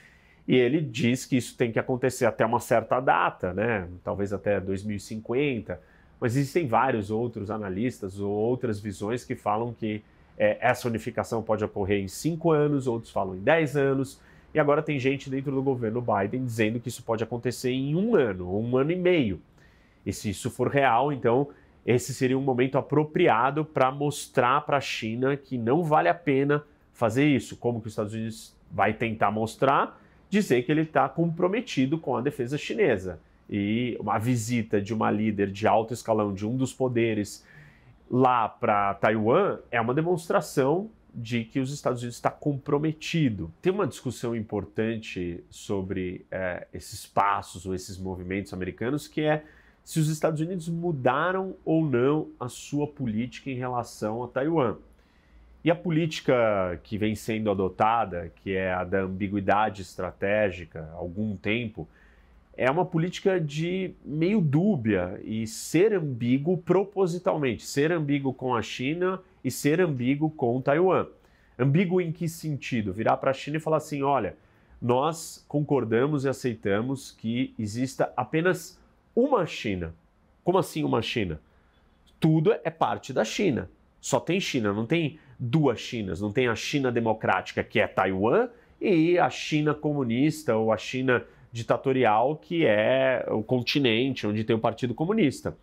E 0.48 0.56
ele 0.56 0.80
diz 0.80 1.26
que 1.26 1.36
isso 1.36 1.54
tem 1.54 1.70
que 1.70 1.78
acontecer 1.78 2.24
até 2.24 2.46
uma 2.46 2.60
certa 2.60 2.98
data, 2.98 3.52
né? 3.52 3.86
talvez 4.02 4.32
até 4.32 4.58
2050. 4.58 5.78
Mas 6.18 6.34
existem 6.34 6.66
vários 6.66 7.10
outros 7.10 7.50
analistas 7.50 8.18
ou 8.18 8.30
outras 8.30 8.80
visões 8.80 9.22
que 9.22 9.36
falam 9.36 9.74
que 9.74 10.02
é, 10.38 10.56
essa 10.62 10.88
unificação 10.88 11.42
pode 11.42 11.62
ocorrer 11.62 12.02
em 12.02 12.08
cinco 12.08 12.52
anos, 12.52 12.86
outros 12.86 13.12
falam 13.12 13.36
em 13.36 13.40
dez 13.40 13.76
anos. 13.76 14.18
E 14.52 14.58
agora 14.58 14.82
tem 14.82 14.98
gente 14.98 15.30
dentro 15.30 15.52
do 15.52 15.62
governo 15.62 16.02
Biden 16.02 16.44
dizendo 16.44 16.80
que 16.80 16.88
isso 16.88 17.02
pode 17.02 17.22
acontecer 17.22 17.70
em 17.70 17.94
um 17.94 18.16
ano 18.16 18.58
um 18.58 18.76
ano 18.76 18.90
e 18.90 18.96
meio. 18.96 19.40
E 20.04 20.12
se 20.12 20.30
isso 20.30 20.50
for 20.50 20.68
real, 20.68 21.12
então 21.12 21.48
esse 21.86 22.12
seria 22.12 22.38
um 22.38 22.42
momento 22.42 22.76
apropriado 22.76 23.64
para 23.64 23.90
mostrar 23.90 24.60
para 24.62 24.76
a 24.76 24.80
China 24.80 25.36
que 25.36 25.56
não 25.56 25.82
vale 25.82 26.08
a 26.08 26.14
pena 26.14 26.64
fazer 26.92 27.26
isso. 27.26 27.56
Como 27.56 27.80
que 27.80 27.86
os 27.86 27.92
Estados 27.92 28.12
Unidos 28.12 28.54
vai 28.70 28.92
tentar 28.92 29.30
mostrar? 29.30 30.00
Dizer 30.28 30.62
que 30.62 30.72
ele 30.72 30.82
está 30.82 31.08
comprometido 31.08 31.98
com 31.98 32.16
a 32.16 32.20
defesa 32.20 32.58
chinesa. 32.58 33.18
E 33.48 33.96
uma 33.98 34.18
visita 34.18 34.80
de 34.80 34.94
uma 34.94 35.10
líder 35.10 35.50
de 35.50 35.66
alto 35.66 35.92
escalão 35.92 36.32
de 36.32 36.46
um 36.46 36.56
dos 36.56 36.72
poderes 36.72 37.44
lá 38.10 38.48
para 38.48 38.94
Taiwan 38.94 39.58
é 39.70 39.80
uma 39.80 39.94
demonstração 39.94 40.90
de 41.14 41.44
que 41.44 41.60
os 41.60 41.72
Estados 41.72 42.02
Unidos 42.02 42.16
está 42.16 42.30
comprometido. 42.30 43.52
Tem 43.60 43.72
uma 43.72 43.86
discussão 43.86 44.34
importante 44.34 45.42
sobre 45.50 46.24
é, 46.30 46.66
esses 46.72 47.06
passos 47.06 47.66
ou 47.66 47.74
esses 47.74 47.98
movimentos 47.98 48.52
americanos 48.52 49.08
que 49.08 49.22
é 49.22 49.44
se 49.82 49.98
os 49.98 50.08
Estados 50.08 50.40
Unidos 50.40 50.68
mudaram 50.68 51.56
ou 51.64 51.84
não 51.84 52.28
a 52.38 52.48
sua 52.48 52.86
política 52.86 53.50
em 53.50 53.54
relação 53.54 54.22
a 54.22 54.28
Taiwan. 54.28 54.76
E 55.64 55.70
a 55.70 55.74
política 55.74 56.80
que 56.82 56.96
vem 56.96 57.14
sendo 57.14 57.50
adotada, 57.50 58.32
que 58.36 58.52
é 58.52 58.72
a 58.72 58.84
da 58.84 59.02
ambiguidade 59.02 59.82
estratégica 59.82 60.88
há 60.92 60.96
algum 60.96 61.36
tempo, 61.36 61.88
é 62.56 62.70
uma 62.70 62.84
política 62.84 63.40
de 63.40 63.94
meio 64.04 64.40
dúbia 64.40 65.20
e 65.24 65.46
ser 65.46 65.94
ambíguo 65.94 66.58
propositalmente, 66.58 67.64
ser 67.64 67.92
ambíguo 67.92 68.32
com 68.32 68.54
a 68.54 68.62
China 68.62 69.20
e 69.44 69.50
ser 69.50 69.80
ambíguo 69.80 70.30
com 70.30 70.60
Taiwan. 70.60 71.06
Ambíguo 71.58 72.00
em 72.00 72.12
que 72.12 72.28
sentido? 72.28 72.92
Virar 72.92 73.16
para 73.18 73.30
a 73.30 73.34
China 73.34 73.56
e 73.56 73.60
falar 73.60 73.78
assim: 73.78 74.02
olha, 74.02 74.36
nós 74.80 75.44
concordamos 75.46 76.24
e 76.24 76.28
aceitamos 76.28 77.12
que 77.12 77.54
exista 77.58 78.12
apenas 78.16 78.80
uma 79.14 79.44
China. 79.46 79.94
Como 80.42 80.58
assim 80.58 80.84
uma 80.84 81.02
China? 81.02 81.40
Tudo 82.18 82.52
é 82.64 82.70
parte 82.70 83.12
da 83.12 83.24
China. 83.24 83.70
Só 84.00 84.18
tem 84.18 84.40
China, 84.40 84.72
não 84.72 84.86
tem 84.86 85.18
duas 85.38 85.80
Chinas. 85.80 86.20
Não 86.20 86.32
tem 86.32 86.48
a 86.48 86.54
China 86.54 86.90
democrática, 86.90 87.62
que 87.62 87.80
é 87.80 87.86
Taiwan, 87.86 88.48
e 88.80 89.18
a 89.18 89.28
China 89.28 89.74
comunista 89.74 90.56
ou 90.56 90.72
a 90.72 90.76
China 90.78 91.24
ditatorial 91.52 92.36
que 92.36 92.64
é 92.64 93.26
o 93.28 93.42
continente, 93.42 94.26
onde 94.26 94.44
tem 94.44 94.54
o 94.54 94.60
Partido 94.60 94.94
Comunista. 94.94 95.56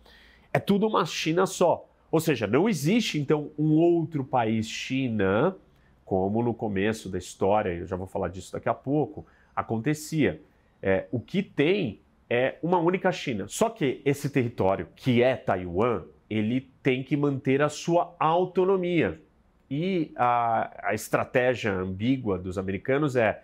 É 0.52 0.58
tudo 0.58 0.86
uma 0.86 1.04
China 1.04 1.46
só. 1.46 1.88
Ou 2.10 2.20
seja, 2.20 2.46
não 2.46 2.68
existe 2.68 3.18
então 3.18 3.50
um 3.58 3.72
outro 3.72 4.24
país 4.24 4.68
China, 4.68 5.56
como 6.04 6.42
no 6.42 6.54
começo 6.54 7.08
da 7.08 7.18
história, 7.18 7.70
eu 7.70 7.86
já 7.86 7.96
vou 7.96 8.06
falar 8.06 8.28
disso 8.28 8.52
daqui 8.52 8.68
a 8.68 8.74
pouco, 8.74 9.26
acontecia. 9.54 10.40
É, 10.82 11.06
o 11.12 11.20
que 11.20 11.42
tem 11.42 12.00
é 12.30 12.56
uma 12.62 12.78
única 12.78 13.10
China. 13.12 13.46
Só 13.48 13.68
que 13.68 14.00
esse 14.04 14.30
território, 14.30 14.88
que 14.96 15.22
é 15.22 15.36
Taiwan, 15.36 16.04
ele 16.30 16.70
tem 16.82 17.02
que 17.02 17.16
manter 17.16 17.60
a 17.60 17.68
sua 17.68 18.14
autonomia. 18.18 19.20
E 19.70 20.12
a, 20.16 20.88
a 20.90 20.94
estratégia 20.94 21.72
ambígua 21.72 22.38
dos 22.38 22.56
americanos 22.56 23.16
é 23.16 23.42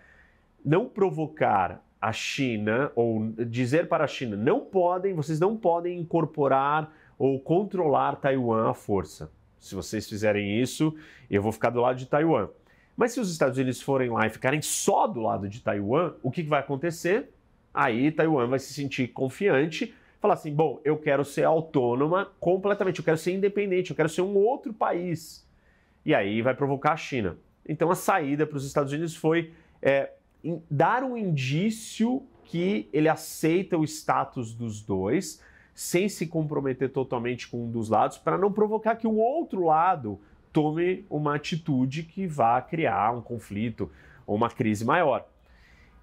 não 0.63 0.87
provocar 0.87 1.83
a 2.01 2.11
China 2.11 2.91
ou 2.95 3.31
dizer 3.47 3.87
para 3.87 4.03
a 4.03 4.07
China 4.07 4.35
não 4.35 4.59
podem, 4.59 5.13
vocês 5.13 5.39
não 5.39 5.55
podem 5.57 5.99
incorporar 5.99 6.91
ou 7.17 7.39
controlar 7.39 8.15
Taiwan 8.15 8.69
à 8.69 8.73
força. 8.73 9.31
Se 9.59 9.73
vocês 9.73 10.07
fizerem 10.07 10.61
isso, 10.61 10.95
eu 11.29 11.41
vou 11.41 11.51
ficar 11.51 11.69
do 11.69 11.81
lado 11.81 11.97
de 11.97 12.05
Taiwan. 12.05 12.49
Mas 12.95 13.11
se 13.11 13.19
os 13.19 13.31
Estados 13.31 13.57
Unidos 13.57 13.81
forem 13.81 14.09
lá 14.09 14.25
e 14.25 14.29
ficarem 14.29 14.61
só 14.61 15.07
do 15.07 15.19
lado 15.19 15.49
de 15.49 15.61
Taiwan, 15.61 16.13
o 16.23 16.31
que 16.31 16.43
vai 16.43 16.59
acontecer? 16.59 17.29
Aí 17.73 18.11
Taiwan 18.11 18.47
vai 18.47 18.59
se 18.59 18.73
sentir 18.73 19.09
confiante, 19.09 19.93
falar 20.21 20.35
assim: 20.35 20.53
bom, 20.53 20.79
eu 20.85 20.97
quero 20.97 21.25
ser 21.25 21.43
autônoma 21.43 22.31
completamente, 22.39 22.99
eu 22.99 23.05
quero 23.05 23.17
ser 23.17 23.33
independente, 23.33 23.89
eu 23.89 23.95
quero 23.95 24.07
ser 24.07 24.21
um 24.21 24.35
outro 24.35 24.73
país. 24.73 25.45
E 26.05 26.13
aí 26.13 26.41
vai 26.41 26.53
provocar 26.53 26.93
a 26.93 26.97
China. 26.97 27.37
Então 27.67 27.91
a 27.91 27.95
saída 27.95 28.45
para 28.45 28.57
os 28.57 28.65
Estados 28.65 28.93
Unidos 28.93 29.15
foi 29.15 29.51
é, 29.81 30.11
dar 30.69 31.03
um 31.03 31.17
indício 31.17 32.23
que 32.45 32.87
ele 32.93 33.09
aceita 33.09 33.77
o 33.77 33.83
status 33.83 34.53
dos 34.53 34.81
dois, 34.81 35.41
sem 35.75 36.07
se 36.07 36.25
comprometer 36.25 36.89
totalmente 36.89 37.49
com 37.49 37.65
um 37.65 37.69
dos 37.69 37.89
lados, 37.89 38.17
para 38.17 38.37
não 38.37 38.51
provocar 38.51 38.95
que 38.95 39.05
o 39.05 39.17
outro 39.17 39.65
lado 39.65 40.17
tome 40.53 41.05
uma 41.09 41.35
atitude 41.35 42.03
que 42.03 42.25
vá 42.25 42.61
criar 42.61 43.11
um 43.11 43.21
conflito 43.21 43.91
ou 44.25 44.37
uma 44.37 44.49
crise 44.49 44.85
maior. 44.85 45.27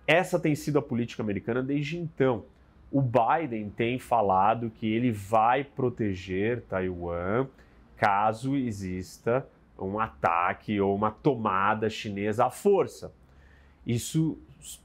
Essa 0.07 0.39
tem 0.39 0.55
sido 0.55 0.79
a 0.79 0.83
política 0.83 1.23
americana 1.23 1.63
desde 1.63 1.97
então. 1.97 2.45
O 2.91 3.01
Biden 3.01 3.71
tem 3.71 3.99
falado 3.99 4.69
que 4.69 4.87
ele 4.87 5.11
vai 5.11 5.65
proteger 5.65 6.61
Taiwan 6.69 7.47
caso 7.97 8.55
exista 8.57 9.49
um 9.79 9.99
ataque 9.99 10.79
ou 10.79 10.95
uma 10.95 11.11
tomada 11.11 11.89
chinesa 11.89 12.45
à 12.45 12.51
força. 12.51 13.13
Isso 13.87 14.37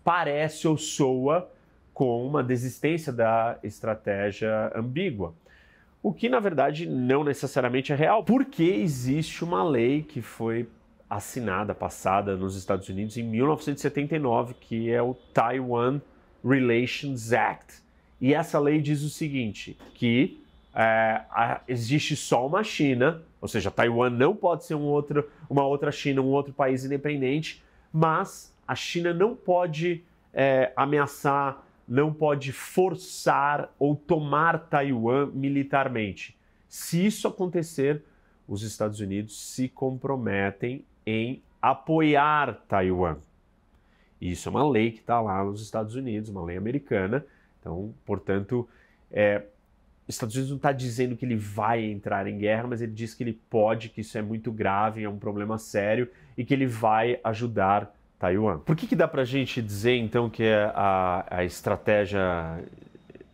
parece 0.04 0.68
ou 0.68 0.78
soa 0.78 1.52
com 1.98 2.24
uma 2.24 2.44
desistência 2.44 3.12
da 3.12 3.58
estratégia 3.64 4.72
ambígua. 4.76 5.34
O 6.04 6.14
que, 6.14 6.30
na 6.30 6.40
verdade, 6.40 6.86
não 6.86 7.24
necessariamente 7.24 7.92
é 7.92 7.96
real, 7.96 8.24
porque 8.24 8.62
existe 8.62 9.44
uma 9.44 9.68
lei 9.68 10.04
que 10.04 10.22
foi 10.22 10.70
assinada, 11.10 11.74
passada 11.74 12.38
nos 12.38 12.56
Estados 12.56 12.88
Unidos 12.88 13.18
em 13.18 13.24
1979, 13.24 14.54
que 14.60 14.92
é 14.92 15.02
o 15.02 15.16
Taiwan 15.34 16.00
Relations 16.46 17.34
Act. 17.34 17.82
E 18.22 18.32
essa 18.32 18.60
lei 18.60 18.80
diz 18.80 19.02
o 19.02 19.10
seguinte: 19.10 19.76
que 19.96 20.40
é, 20.76 21.22
existe 21.68 22.16
só 22.16 22.46
uma 22.46 22.64
China, 22.64 23.24
ou 23.42 23.48
seja, 23.48 23.72
Taiwan 23.72 24.12
não 24.12 24.36
pode 24.36 24.66
ser 24.66 24.76
um 24.76 24.84
outro, 24.84 25.28
uma 25.50 25.66
outra 25.66 25.92
China, 25.92 26.22
um 26.22 26.28
outro 26.28 26.54
país 26.54 26.86
independente, 26.86 27.64
mas 27.92 28.56
a 28.68 28.76
China 28.76 29.16
não 29.16 29.36
pode 29.36 30.04
é, 30.32 30.72
ameaçar 30.76 31.66
não 31.88 32.14
pode 32.14 32.52
forçar 32.52 33.74
ou 33.80 33.96
tomar 33.96 34.68
Taiwan 34.68 35.32
militarmente. 35.34 36.38
Se 36.68 37.06
isso 37.06 37.28
acontecer, 37.28 38.04
os 38.48 38.62
Estados 38.62 39.00
Unidos 39.00 39.40
se 39.54 39.70
comprometem 39.70 40.84
em 41.06 41.42
apoiar 41.62 42.62
Taiwan. 42.68 43.18
Isso 44.20 44.50
é 44.50 44.52
uma 44.52 44.68
lei 44.68 44.92
que 44.92 45.00
está 45.00 45.22
lá 45.22 45.44
nos 45.44 45.62
Estados 45.62 45.96
Unidos, 45.96 46.30
uma 46.30 46.44
lei 46.44 46.58
americana. 46.58 47.26
Então, 47.60 47.94
portanto, 48.06 48.68
é, 49.12 49.44
os 50.08 50.16
Estados 50.16 50.36
Unidos 50.36 50.50
não 50.50 50.58
está 50.58 50.72
dizendo 50.72 51.16
que 51.16 51.26
ele 51.26 51.36
vai 51.36 51.84
entrar 51.84 52.28
em 52.28 52.38
guerra, 52.38 52.68
mas 52.68 52.82
ele 52.82 52.94
diz 52.94 53.14
que 53.14 53.24
ele 53.24 53.40
pode, 53.50 53.90
que 53.90 54.02
isso 54.02 54.18
é 54.18 54.22
muito 54.22 54.52
grave, 54.52 55.04
é 55.04 55.10
um 55.10 55.20
problema 55.20 55.58
sério 55.58 56.10
e 56.38 56.44
que 56.44 56.54
ele 56.54 56.66
vai 56.66 57.20
ajudar 57.24 57.94
Taiwan. 58.20 58.60
Por 58.60 58.76
que, 58.76 58.88
que 58.88 58.96
dá 58.96 59.08
para 59.08 59.22
a 59.22 59.26
gente 59.26 59.62
dizer 59.62 59.96
então 59.96 60.30
que 60.30 60.44
a, 60.44 61.26
a 61.30 61.44
estratégia 61.44 62.64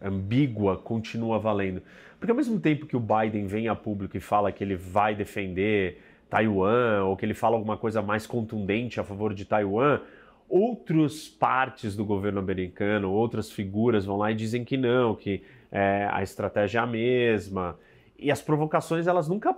ambígua 0.02 0.78
continua 0.78 1.40
valendo? 1.40 1.82
Porque 2.20 2.32
ao 2.32 2.38
mesmo 2.38 2.60
tempo 2.60 2.86
que 2.86 2.96
o 2.96 3.00
Biden 3.00 3.48
vem 3.48 3.68
a 3.68 3.75
público 3.75 4.16
e 4.18 4.20
fala 4.20 4.52
que 4.52 4.63
ele 4.63 4.75
vai 4.75 5.16
defender 5.16 6.02
Taiwan 6.30 7.04
ou 7.06 7.16
que 7.16 7.25
ele 7.25 7.34
fala 7.34 7.56
alguma 7.56 7.78
coisa 7.78 8.02
mais 8.02 8.25
contundente 8.25 9.00
a 9.00 9.04
favor 9.04 9.34
de 9.34 9.46
Taiwan, 9.46 10.02
outras 10.50 11.28
partes 11.28 11.96
do 11.96 12.04
governo 12.04 12.40
americano, 12.40 13.12
outras 13.12 13.52
figuras 13.52 14.06
vão 14.06 14.18
lá 14.18 14.32
e 14.32 14.36
dizem 14.36 14.63
que 14.63 14.78
não, 14.78 15.16
que 15.16 15.44
é, 15.72 16.08
a 16.12 16.22
estratégia 16.22 16.80
é 16.80 16.82
a 16.82 16.86
mesma. 16.86 17.78
E 18.18 18.32
as 18.32 18.42
provocações 18.42 19.08
elas 19.08 19.28
nunca 19.28 19.56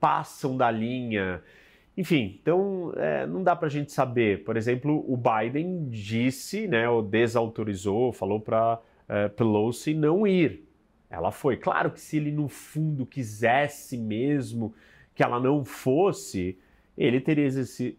passam 0.00 0.56
da 0.56 0.70
linha. 0.70 1.42
Enfim, 1.98 2.38
então 2.40 2.92
é, 2.96 3.26
não 3.26 3.42
dá 3.42 3.56
para 3.56 3.66
a 3.66 3.70
gente 3.70 3.90
saber. 3.90 4.44
Por 4.44 4.56
exemplo, 4.56 5.04
o 5.12 5.16
Biden 5.16 5.88
disse, 5.88 6.68
né, 6.68 6.88
ou 6.88 7.02
desautorizou, 7.02 8.12
falou 8.12 8.38
para 8.38 8.80
é, 9.08 9.26
Pelosi 9.26 9.94
não 9.94 10.24
ir. 10.24 10.64
Ela 11.10 11.32
foi. 11.32 11.56
Claro 11.56 11.90
que 11.90 12.00
se 12.00 12.18
ele 12.18 12.30
no 12.30 12.46
fundo 12.46 13.04
quisesse 13.04 13.98
mesmo 13.98 14.72
que 15.12 15.24
ela 15.24 15.40
não 15.40 15.64
fosse, 15.64 16.56
ele 16.96 17.20
teria 17.20 17.48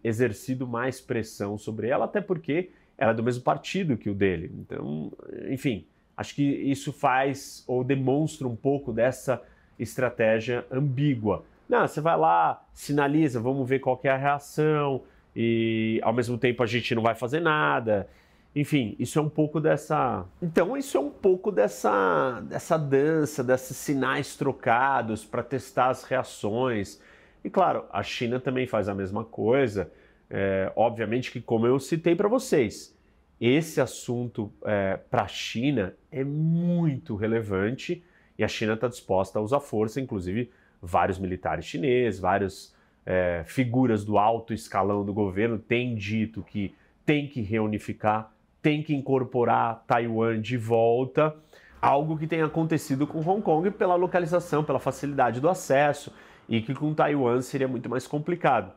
exercido 0.01 0.65
mais 0.65 1.01
pressão 1.01 1.57
sobre 1.57 1.89
ela, 1.89 2.05
até 2.05 2.21
porque 2.21 2.69
ela 2.97 3.11
é 3.11 3.13
do 3.13 3.21
mesmo 3.21 3.43
partido 3.43 3.97
que 3.97 4.09
o 4.09 4.15
dele. 4.15 4.49
Então, 4.59 5.11
enfim, 5.49 5.85
acho 6.15 6.35
que 6.35 6.43
isso 6.43 6.93
faz 6.93 7.65
ou 7.67 7.83
demonstra 7.83 8.47
um 8.47 8.55
pouco 8.55 8.93
dessa 8.93 9.43
estratégia 9.77 10.65
ambígua. 10.71 11.43
Não, 11.69 11.87
você 11.87 12.01
vai 12.01 12.17
lá, 12.17 12.65
sinaliza, 12.73 13.39
vamos 13.39 13.69
ver 13.69 13.77
qual 13.77 13.99
é 14.03 14.09
a 14.09 14.17
reação, 14.17 15.03
e 15.35 15.99
ao 16.01 16.11
mesmo 16.11 16.35
tempo 16.35 16.63
a 16.63 16.65
gente 16.65 16.95
não 16.95 17.03
vai 17.03 17.13
fazer 17.13 17.39
nada. 17.39 18.09
Enfim, 18.55 18.95
isso 18.97 19.19
é 19.19 19.21
um 19.21 19.29
pouco 19.29 19.61
dessa. 19.61 20.25
Então, 20.41 20.75
isso 20.75 20.97
é 20.97 20.99
um 20.99 21.11
pouco 21.11 21.51
dessa, 21.51 22.41
dessa 22.41 22.77
dança, 22.77 23.43
desses 23.43 23.77
sinais 23.77 24.35
trocados 24.35 25.23
para 25.23 25.43
testar 25.43 25.89
as 25.89 26.03
reações. 26.03 26.99
E 27.43 27.49
claro, 27.49 27.85
a 27.91 28.01
China 28.01 28.39
também 28.39 28.65
faz 28.65 28.89
a 28.89 28.95
mesma 28.95 29.23
coisa. 29.23 29.91
É, 30.27 30.71
obviamente 30.75 31.31
que, 31.31 31.39
como 31.39 31.67
eu 31.67 31.79
citei 31.79 32.15
para 32.15 32.27
vocês, 32.27 32.97
esse 33.39 33.79
assunto 33.79 34.51
é, 34.65 34.97
para 34.97 35.23
a 35.23 35.27
China 35.27 35.95
é 36.11 36.23
muito 36.23 37.15
relevante 37.15 38.03
e 38.37 38.43
a 38.43 38.47
China 38.47 38.73
está 38.73 38.87
disposta 38.87 39.37
a 39.37 39.41
usar 39.41 39.59
força, 39.59 40.01
inclusive 40.01 40.51
vários 40.81 41.19
militares 41.19 41.65
chineses, 41.65 42.19
várias 42.19 42.75
é, 43.05 43.43
figuras 43.45 44.05
do 44.05 44.17
alto 44.17 44.53
escalão 44.53 45.03
do 45.03 45.13
governo 45.13 45.57
têm 45.57 45.95
dito 45.95 46.43
que 46.43 46.75
tem 47.05 47.27
que 47.27 47.41
reunificar, 47.41 48.31
tem 48.61 48.83
que 48.83 48.93
incorporar 48.93 49.83
Taiwan 49.87 50.39
de 50.39 50.57
volta, 50.57 51.35
algo 51.81 52.17
que 52.17 52.27
tem 52.27 52.41
acontecido 52.41 53.07
com 53.07 53.19
Hong 53.19 53.41
Kong 53.41 53.71
pela 53.71 53.95
localização, 53.95 54.63
pela 54.63 54.79
facilidade 54.79 55.39
do 55.39 55.49
acesso 55.49 56.13
e 56.47 56.61
que 56.61 56.73
com 56.73 56.93
Taiwan 56.93 57.41
seria 57.41 57.67
muito 57.67 57.89
mais 57.89 58.05
complicado. 58.05 58.71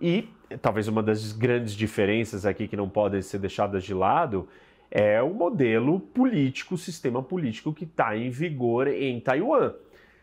E 0.00 0.28
talvez 0.62 0.86
uma 0.88 1.02
das 1.02 1.32
grandes 1.32 1.74
diferenças 1.74 2.46
aqui 2.46 2.68
que 2.68 2.76
não 2.76 2.88
podem 2.88 3.20
ser 3.20 3.38
deixadas 3.38 3.84
de 3.84 3.92
lado 3.92 4.48
é 4.90 5.20
o 5.20 5.34
modelo 5.34 6.00
político, 6.00 6.74
o 6.74 6.78
sistema 6.78 7.22
político 7.22 7.72
que 7.74 7.84
está 7.84 8.16
em 8.16 8.30
vigor 8.30 8.86
em 8.88 9.20
Taiwan. 9.20 9.74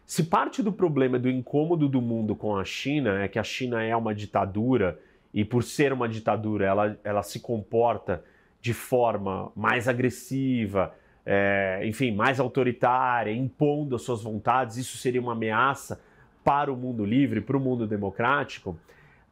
Se 0.05 0.23
parte 0.23 0.61
do 0.61 0.71
problema 0.71 1.17
do 1.17 1.27
incômodo 1.27 1.89
do 1.89 1.99
mundo 1.99 2.35
com 2.35 2.55
a 2.55 2.63
China 2.63 3.23
é 3.23 3.27
que 3.27 3.39
a 3.39 3.43
China 3.43 3.81
é 3.81 3.95
uma 3.95 4.13
ditadura 4.13 4.99
e, 5.33 5.43
por 5.43 5.63
ser 5.63 5.91
uma 5.91 6.07
ditadura, 6.07 6.65
ela, 6.65 6.99
ela 7.03 7.23
se 7.23 7.39
comporta 7.39 8.23
de 8.61 8.73
forma 8.73 9.51
mais 9.55 9.87
agressiva, 9.87 10.93
é, 11.25 11.81
enfim, 11.85 12.11
mais 12.11 12.39
autoritária, 12.39 13.31
impondo 13.31 13.95
as 13.95 14.03
suas 14.03 14.21
vontades, 14.21 14.77
isso 14.77 14.97
seria 14.97 15.19
uma 15.19 15.31
ameaça 15.31 15.99
para 16.43 16.71
o 16.71 16.77
mundo 16.77 17.03
livre, 17.03 17.41
para 17.41 17.57
o 17.57 17.59
mundo 17.59 17.87
democrático. 17.87 18.77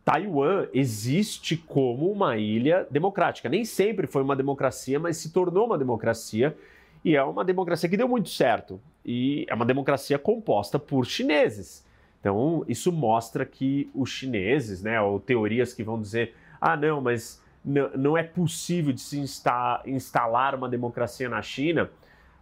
Taiwan 0.03 0.67
existe 0.73 1.55
como 1.55 2.11
uma 2.11 2.35
ilha 2.35 2.87
democrática. 2.89 3.47
Nem 3.47 3.63
sempre 3.63 4.07
foi 4.07 4.23
uma 4.23 4.35
democracia, 4.35 4.99
mas 4.99 5.17
se 5.17 5.31
tornou 5.31 5.67
uma 5.67 5.77
democracia 5.77 6.57
e 7.05 7.15
é 7.15 7.23
uma 7.23 7.45
democracia 7.45 7.87
que 7.87 7.95
deu 7.95 8.07
muito 8.07 8.29
certo. 8.29 8.81
E 9.05 9.45
é 9.49 9.53
uma 9.53 9.65
democracia 9.65 10.17
composta 10.17 10.79
por 10.79 11.05
chineses. 11.05 11.85
Então, 12.19 12.63
isso 12.67 12.91
mostra 12.91 13.45
que 13.45 13.89
os 13.93 14.09
chineses, 14.09 14.81
né, 14.81 14.99
ou 15.01 15.19
teorias 15.19 15.73
que 15.73 15.83
vão 15.83 15.99
dizer, 15.99 16.33
ah, 16.61 16.77
não, 16.77 17.01
mas 17.01 17.41
não 17.65 18.17
é 18.17 18.23
possível 18.23 18.91
de 18.93 19.01
se 19.01 19.19
insta 19.19 19.81
instalar 19.85 20.55
uma 20.55 20.67
democracia 20.67 21.29
na 21.29 21.41
China, 21.41 21.89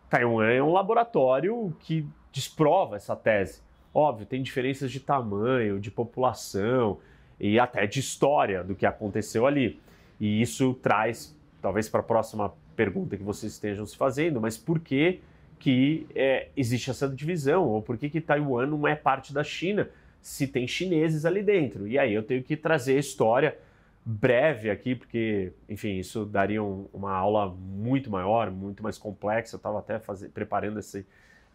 Taiwan 0.10 0.50
é 0.50 0.62
um 0.62 0.72
laboratório 0.72 1.74
que 1.80 2.06
desprova 2.32 2.96
essa 2.96 3.15
tese. 3.15 3.62
Óbvio, 3.94 4.25
tem 4.25 4.41
diferenças 4.41 4.91
de 4.91 5.00
tamanho, 5.00 5.80
de 5.80 5.91
população 5.91 7.00
e 7.39 7.60
até 7.60 7.86
de 7.86 8.00
história 8.00 8.63
do 8.63 8.75
que 8.75 8.86
aconteceu 8.86 9.46
ali. 9.46 9.80
E 10.20 10.41
isso 10.41 10.74
traz, 10.75 11.38
talvez 11.62 11.89
para 11.89 12.01
a 12.01 12.03
próxima 12.03 12.53
pergunta 12.75 13.18
que 13.18 13.24
vocês 13.24 13.53
estejam 13.53 13.86
se 13.86 13.98
fazendo, 13.98 14.39
mas 14.39 14.58
por 14.58 14.80
que, 14.80 15.22
que 15.62 16.08
é, 16.15 16.50
existe 16.58 16.89
essa 16.89 17.08
divisão? 17.08 17.68
Ou 17.68 17.82
por 17.82 17.98
que, 17.98 18.10
que 18.10 18.20
Taiwan 18.20 18.65
não 18.65 18.88
é 18.88 18.96
parte 18.96 19.32
da 19.32 19.44
China 19.44 19.88
se 20.20 20.48
tem 20.48 20.68
chineses 20.68 21.24
ali 21.24 21.44
dentro? 21.44 21.88
E 21.88 22.00
aí 22.00 22.13
eu 22.13 22.24
tenho 22.24 22.41
que 22.44 22.58
trazer 22.58 22.98
a 22.98 23.00
história 23.00 23.58
breve 24.03 24.72
aqui, 24.72 24.96
porque, 24.96 25.53
enfim, 25.70 26.00
isso 26.00 26.25
daria 26.25 26.63
um, 26.63 26.88
uma 26.91 27.13
aula 27.13 27.48
muito 27.48 28.10
maior, 28.10 28.50
muito 28.50 28.82
mais 28.82 28.98
complexa. 28.98 29.56
Eu 29.56 29.58
estava 29.58 29.77
até 29.77 30.00
fazer, 30.00 30.30
preparando 30.30 30.80
esse, 30.80 31.06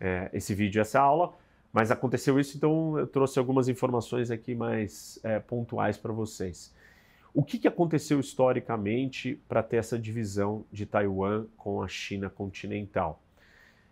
é, 0.00 0.30
esse 0.32 0.54
vídeo, 0.54 0.80
essa 0.80 1.00
aula, 1.00 1.34
mas 1.72 1.90
aconteceu 1.90 2.38
isso, 2.38 2.56
então 2.56 2.96
eu 2.98 3.06
trouxe 3.08 3.38
algumas 3.40 3.68
informações 3.68 4.30
aqui 4.30 4.54
mais 4.54 5.18
é, 5.24 5.40
pontuais 5.40 5.98
para 5.98 6.12
vocês. 6.12 6.72
O 7.34 7.42
que, 7.42 7.58
que 7.58 7.68
aconteceu 7.68 8.20
historicamente 8.20 9.38
para 9.48 9.62
ter 9.62 9.78
essa 9.78 9.98
divisão 9.98 10.64
de 10.72 10.86
Taiwan 10.86 11.46
com 11.56 11.82
a 11.82 11.88
China 11.88 12.30
continental? 12.30 13.20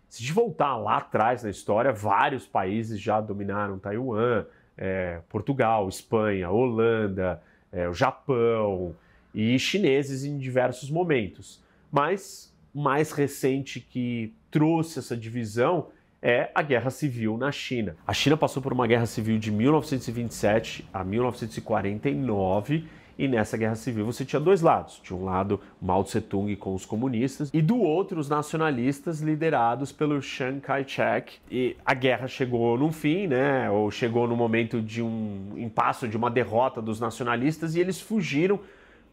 Se 0.09 0.21
a 0.21 0.25
gente 0.25 0.33
voltar 0.33 0.77
lá 0.77 0.97
atrás 0.97 1.43
na 1.43 1.49
história, 1.49 1.91
vários 1.91 2.45
países 2.47 2.99
já 2.99 3.19
dominaram 3.19 3.79
Taiwan, 3.79 4.45
é, 4.77 5.21
Portugal, 5.29 5.87
Espanha, 5.87 6.49
Holanda, 6.49 7.41
é, 7.71 7.87
o 7.89 7.93
Japão 7.93 8.95
e 9.33 9.57
chineses 9.59 10.23
em 10.23 10.37
diversos 10.37 10.89
momentos. 10.89 11.61
Mas 11.91 12.53
mais 12.73 13.11
recente 13.11 13.79
que 13.79 14.33
trouxe 14.51 14.99
essa 14.99 15.15
divisão 15.15 15.87
é 16.21 16.49
a 16.55 16.61
Guerra 16.61 16.89
Civil 16.89 17.37
na 17.37 17.51
China. 17.51 17.95
A 18.07 18.13
China 18.13 18.35
passou 18.35 18.61
por 18.61 18.73
uma 18.73 18.87
guerra 18.87 19.05
civil 19.05 19.37
de 19.37 19.51
1927 19.51 20.87
a 20.91 21.03
1949 21.03 22.87
e 23.17 23.27
nessa 23.27 23.57
guerra 23.57 23.75
civil 23.75 24.05
você 24.05 24.25
tinha 24.25 24.39
dois 24.39 24.61
lados. 24.61 24.99
De 25.03 25.13
um 25.13 25.23
lado, 25.23 25.59
Mao 25.81 26.03
Tse-tung 26.03 26.55
com 26.55 26.73
os 26.73 26.85
comunistas, 26.85 27.49
e 27.53 27.61
do 27.61 27.77
outro, 27.77 28.19
os 28.19 28.29
nacionalistas 28.29 29.21
liderados 29.21 29.91
pelo 29.91 30.21
Chiang 30.21 30.59
Kai-shek. 30.59 31.37
E 31.49 31.75
a 31.85 31.93
guerra 31.93 32.27
chegou 32.27 32.77
num 32.77 32.91
fim, 32.91 33.27
né? 33.27 33.69
Ou 33.69 33.89
chegou 33.89 34.27
no 34.27 34.35
momento 34.35 34.81
de 34.81 35.01
um 35.01 35.53
impasse, 35.55 36.07
de 36.07 36.17
uma 36.17 36.29
derrota 36.29 36.81
dos 36.81 36.99
nacionalistas, 36.99 37.75
e 37.75 37.79
eles 37.79 38.01
fugiram 38.01 38.59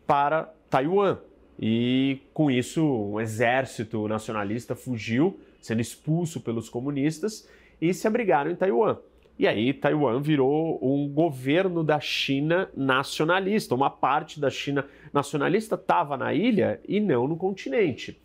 para 0.07 0.53
Taiwan. 0.69 1.19
E 1.59 2.21
com 2.35 2.51
isso, 2.51 2.85
o 2.85 3.21
exército 3.21 4.09
nacionalista 4.09 4.75
fugiu, 4.75 5.39
sendo 5.61 5.81
expulso 5.81 6.41
pelos 6.41 6.69
comunistas, 6.69 7.49
e 7.81 7.93
se 7.95 8.07
abrigaram 8.07 8.51
em 8.51 8.57
Taiwan. 8.57 8.97
E 9.39 9.47
aí 9.47 9.73
Taiwan 9.73 10.21
virou 10.21 10.79
um 10.83 11.09
governo 11.09 11.83
da 11.83 11.99
China 11.99 12.71
nacionalista. 12.77 13.75
Uma 13.75 13.91
parte 13.91 14.39
da 14.39 14.51
China 14.51 14.87
nacionalista 15.13 15.75
estava 15.75 16.17
na 16.17 16.33
ilha 16.35 16.81
e 16.87 17.01
não 17.01 17.27
no 17.27 17.37
continente. 17.37 18.21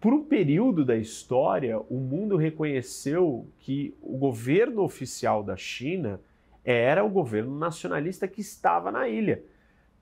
Por 0.00 0.12
um 0.12 0.24
período 0.24 0.84
da 0.84 0.96
história, 0.96 1.78
o 1.78 1.98
mundo 1.98 2.36
reconheceu 2.36 3.48
que 3.58 3.94
o 4.00 4.16
governo 4.16 4.82
oficial 4.82 5.42
da 5.42 5.56
China 5.56 6.20
era 6.64 7.04
o 7.04 7.08
governo 7.08 7.56
nacionalista 7.58 8.28
que 8.28 8.40
estava 8.40 8.90
na 8.90 9.08
ilha. 9.08 9.42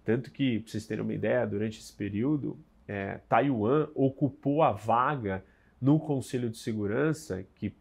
Tanto 0.04 0.30
que, 0.30 0.60
para 0.60 0.70
vocês 0.70 0.86
terem 0.86 1.02
uma 1.02 1.14
ideia, 1.14 1.46
durante 1.46 1.78
esse 1.78 1.92
período, 1.92 2.58
é, 2.86 3.20
Taiwan 3.28 3.88
ocupou 3.94 4.62
a 4.62 4.72
vaga 4.72 5.44
no 5.80 5.98
Conselho 5.98 6.50
de 6.50 6.58
Segurança 6.58 7.44
que 7.54 7.74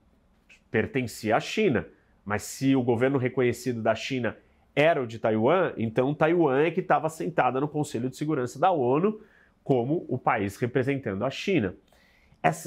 pertencia 0.72 1.36
à 1.36 1.39
China. 1.39 1.86
Mas 2.25 2.43
se 2.43 2.75
o 2.75 2.81
governo 2.81 3.17
reconhecido 3.17 3.81
da 3.81 3.95
China 3.95 4.37
era 4.75 5.01
o 5.01 5.07
de 5.07 5.19
Taiwan, 5.19 5.73
então 5.77 6.13
Taiwan 6.13 6.61
é 6.61 6.71
que 6.71 6.79
estava 6.79 7.09
sentada 7.09 7.59
no 7.59 7.67
Conselho 7.67 8.09
de 8.09 8.17
Segurança 8.17 8.59
da 8.59 8.71
ONU 8.71 9.21
como 9.63 10.05
o 10.09 10.17
país 10.17 10.57
representando 10.57 11.23
a 11.23 11.29
China. 11.29 11.75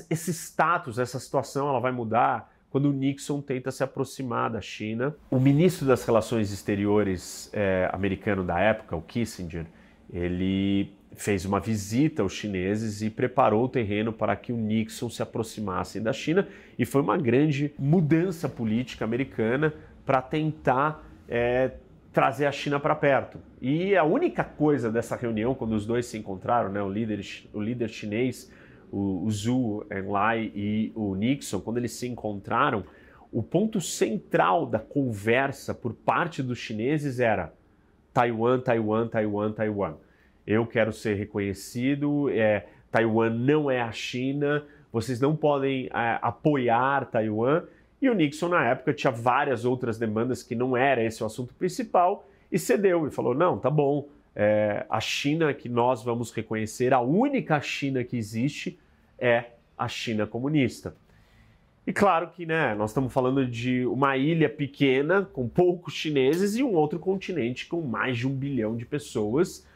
Esse 0.08 0.32
status, 0.32 0.98
essa 0.98 1.18
situação, 1.18 1.68
ela 1.68 1.80
vai 1.80 1.92
mudar 1.92 2.52
quando 2.70 2.86
o 2.90 2.92
Nixon 2.92 3.40
tenta 3.40 3.70
se 3.70 3.82
aproximar 3.82 4.50
da 4.50 4.60
China. 4.60 5.14
O 5.30 5.38
ministro 5.38 5.86
das 5.86 6.04
Relações 6.04 6.52
Exteriores 6.52 7.50
é, 7.52 7.88
americano 7.92 8.42
da 8.42 8.58
época, 8.58 8.96
o 8.96 9.02
Kissinger, 9.02 9.66
ele 10.10 10.92
fez 11.16 11.44
uma 11.44 11.58
visita 11.58 12.22
aos 12.22 12.32
chineses 12.32 13.00
e 13.00 13.08
preparou 13.08 13.64
o 13.64 13.68
terreno 13.68 14.12
para 14.12 14.36
que 14.36 14.52
o 14.52 14.56
Nixon 14.56 15.08
se 15.08 15.22
aproximasse 15.22 15.98
da 15.98 16.12
China 16.12 16.46
e 16.78 16.84
foi 16.84 17.00
uma 17.00 17.16
grande 17.16 17.72
mudança 17.78 18.48
política 18.48 19.04
americana 19.04 19.72
para 20.04 20.20
tentar 20.20 21.04
é, 21.28 21.72
trazer 22.12 22.46
a 22.46 22.52
China 22.52 22.78
para 22.78 22.94
perto. 22.94 23.38
E 23.60 23.96
a 23.96 24.04
única 24.04 24.44
coisa 24.44 24.92
dessa 24.92 25.16
reunião, 25.16 25.54
quando 25.54 25.72
os 25.72 25.86
dois 25.86 26.06
se 26.06 26.18
encontraram, 26.18 26.70
né, 26.70 26.82
o, 26.82 26.88
líder, 26.88 27.20
o 27.52 27.60
líder 27.60 27.88
chinês, 27.88 28.52
o, 28.92 29.24
o 29.24 29.30
Zhu 29.30 29.86
Enlai 29.90 30.52
e 30.54 30.92
o 30.94 31.14
Nixon, 31.14 31.60
quando 31.60 31.78
eles 31.78 31.92
se 31.92 32.06
encontraram, 32.06 32.84
o 33.32 33.42
ponto 33.42 33.80
central 33.80 34.66
da 34.66 34.78
conversa 34.78 35.74
por 35.74 35.94
parte 35.94 36.42
dos 36.42 36.58
chineses 36.58 37.20
era 37.20 37.52
Taiwan, 38.12 38.60
Taiwan, 38.60 39.08
Taiwan, 39.08 39.52
Taiwan 39.52 39.94
eu 40.46 40.66
quero 40.66 40.92
ser 40.92 41.14
reconhecido, 41.14 42.30
é, 42.30 42.66
Taiwan 42.90 43.30
não 43.30 43.70
é 43.70 43.80
a 43.80 43.90
China, 43.90 44.64
vocês 44.92 45.20
não 45.20 45.34
podem 45.34 45.86
é, 45.86 46.18
apoiar 46.22 47.06
Taiwan. 47.06 47.64
E 48.00 48.08
o 48.08 48.14
Nixon, 48.14 48.48
na 48.48 48.64
época, 48.64 48.92
tinha 48.92 49.10
várias 49.10 49.64
outras 49.64 49.98
demandas 49.98 50.42
que 50.42 50.54
não 50.54 50.76
era 50.76 51.02
esse 51.02 51.22
o 51.22 51.26
assunto 51.26 51.52
principal 51.54 52.28
e 52.52 52.58
cedeu 52.58 53.06
e 53.06 53.10
falou: 53.10 53.34
não, 53.34 53.58
tá 53.58 53.70
bom, 53.70 54.08
é, 54.34 54.86
a 54.88 55.00
China 55.00 55.52
que 55.52 55.68
nós 55.68 56.04
vamos 56.04 56.30
reconhecer, 56.30 56.92
a 56.94 57.00
única 57.00 57.60
China 57.60 58.04
que 58.04 58.16
existe 58.16 58.78
é 59.18 59.46
a 59.76 59.88
China 59.88 60.26
comunista. 60.26 60.94
E 61.86 61.92
claro 61.92 62.28
que 62.28 62.44
né, 62.44 62.74
nós 62.74 62.90
estamos 62.90 63.12
falando 63.12 63.46
de 63.46 63.86
uma 63.86 64.16
ilha 64.16 64.48
pequena, 64.48 65.22
com 65.22 65.48
poucos 65.48 65.94
chineses, 65.94 66.56
e 66.56 66.62
um 66.62 66.74
outro 66.74 66.98
continente 66.98 67.66
com 67.66 67.80
mais 67.80 68.18
de 68.18 68.26
um 68.26 68.34
bilhão 68.34 68.76
de 68.76 68.84
pessoas 68.84 69.66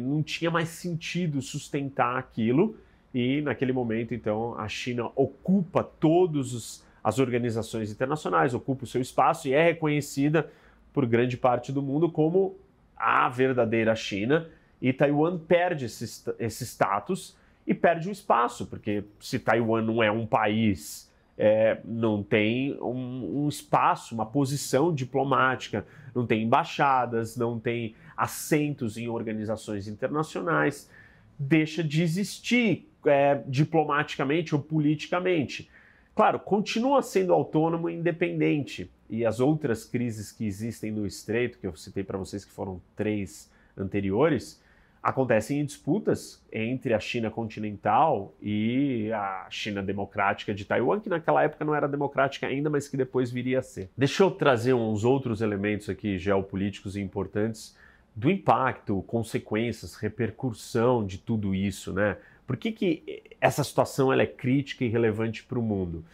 não 0.00 0.22
tinha 0.22 0.50
mais 0.50 0.68
sentido 0.68 1.40
sustentar 1.40 2.18
aquilo. 2.18 2.76
E 3.12 3.40
naquele 3.42 3.72
momento 3.72 4.12
então 4.14 4.58
a 4.58 4.68
China 4.68 5.10
ocupa 5.14 5.82
todas 5.82 6.84
as 7.02 7.18
organizações 7.18 7.90
internacionais, 7.92 8.54
ocupa 8.54 8.84
o 8.84 8.86
seu 8.86 9.00
espaço 9.00 9.46
e 9.46 9.52
é 9.52 9.62
reconhecida 9.62 10.50
por 10.92 11.06
grande 11.06 11.36
parte 11.36 11.70
do 11.70 11.82
mundo 11.82 12.10
como 12.10 12.56
a 12.96 13.28
verdadeira 13.28 13.94
China. 13.94 14.48
E 14.80 14.92
Taiwan 14.92 15.38
perde 15.38 15.86
esse, 15.86 16.30
esse 16.38 16.64
status 16.64 17.36
e 17.66 17.72
perde 17.72 18.08
o 18.08 18.12
espaço, 18.12 18.66
porque 18.66 19.04
se 19.20 19.38
Taiwan 19.38 19.82
não 19.82 20.02
é 20.02 20.10
um 20.10 20.26
país, 20.26 21.10
é, 21.36 21.78
não 21.84 22.22
tem 22.22 22.78
um, 22.80 23.44
um 23.44 23.48
espaço, 23.48 24.14
uma 24.14 24.26
posição 24.26 24.94
diplomática, 24.94 25.86
não 26.14 26.26
tem 26.26 26.42
embaixadas, 26.42 27.36
não 27.36 27.58
tem 27.58 27.94
assentos 28.16 28.96
em 28.96 29.08
organizações 29.08 29.88
internacionais, 29.88 30.90
deixa 31.38 31.82
de 31.82 32.02
existir 32.02 32.88
é, 33.06 33.40
diplomaticamente 33.46 34.54
ou 34.54 34.60
politicamente. 34.60 35.68
Claro, 36.14 36.38
continua 36.38 37.02
sendo 37.02 37.32
autônomo 37.32 37.90
e 37.90 37.94
independente. 37.94 38.90
E 39.10 39.26
as 39.26 39.40
outras 39.40 39.84
crises 39.84 40.30
que 40.30 40.46
existem 40.46 40.90
no 40.90 41.06
Estreito, 41.06 41.58
que 41.58 41.66
eu 41.66 41.76
citei 41.76 42.04
para 42.04 42.16
vocês 42.16 42.44
que 42.44 42.52
foram 42.52 42.80
três 42.96 43.50
anteriores, 43.76 44.62
acontecem 45.02 45.60
em 45.60 45.64
disputas 45.64 46.42
entre 46.50 46.94
a 46.94 47.00
China 47.00 47.30
continental 47.30 48.34
e 48.40 49.10
a 49.12 49.46
China 49.50 49.82
democrática 49.82 50.54
de 50.54 50.64
Taiwan, 50.64 50.98
que 50.98 51.10
naquela 51.10 51.42
época 51.42 51.64
não 51.64 51.74
era 51.74 51.86
democrática 51.86 52.46
ainda, 52.46 52.70
mas 52.70 52.88
que 52.88 52.96
depois 52.96 53.30
viria 53.30 53.58
a 53.58 53.62
ser. 53.62 53.90
Deixa 53.96 54.22
eu 54.22 54.30
trazer 54.30 54.72
uns 54.72 55.04
outros 55.04 55.42
elementos 55.42 55.90
aqui 55.90 56.16
geopolíticos 56.16 56.96
importantes 56.96 57.76
do 58.14 58.30
impacto, 58.30 59.02
consequências, 59.02 59.96
repercussão 59.96 61.04
de 61.04 61.18
tudo 61.18 61.54
isso, 61.54 61.92
né? 61.92 62.16
Por 62.46 62.56
que, 62.56 62.70
que 62.70 63.22
essa 63.40 63.64
situação 63.64 64.12
ela 64.12 64.22
é 64.22 64.26
crítica 64.26 64.84
e 64.84 64.88
relevante 64.88 65.42
para 65.42 65.58
o 65.58 65.62
mundo? 65.62 66.04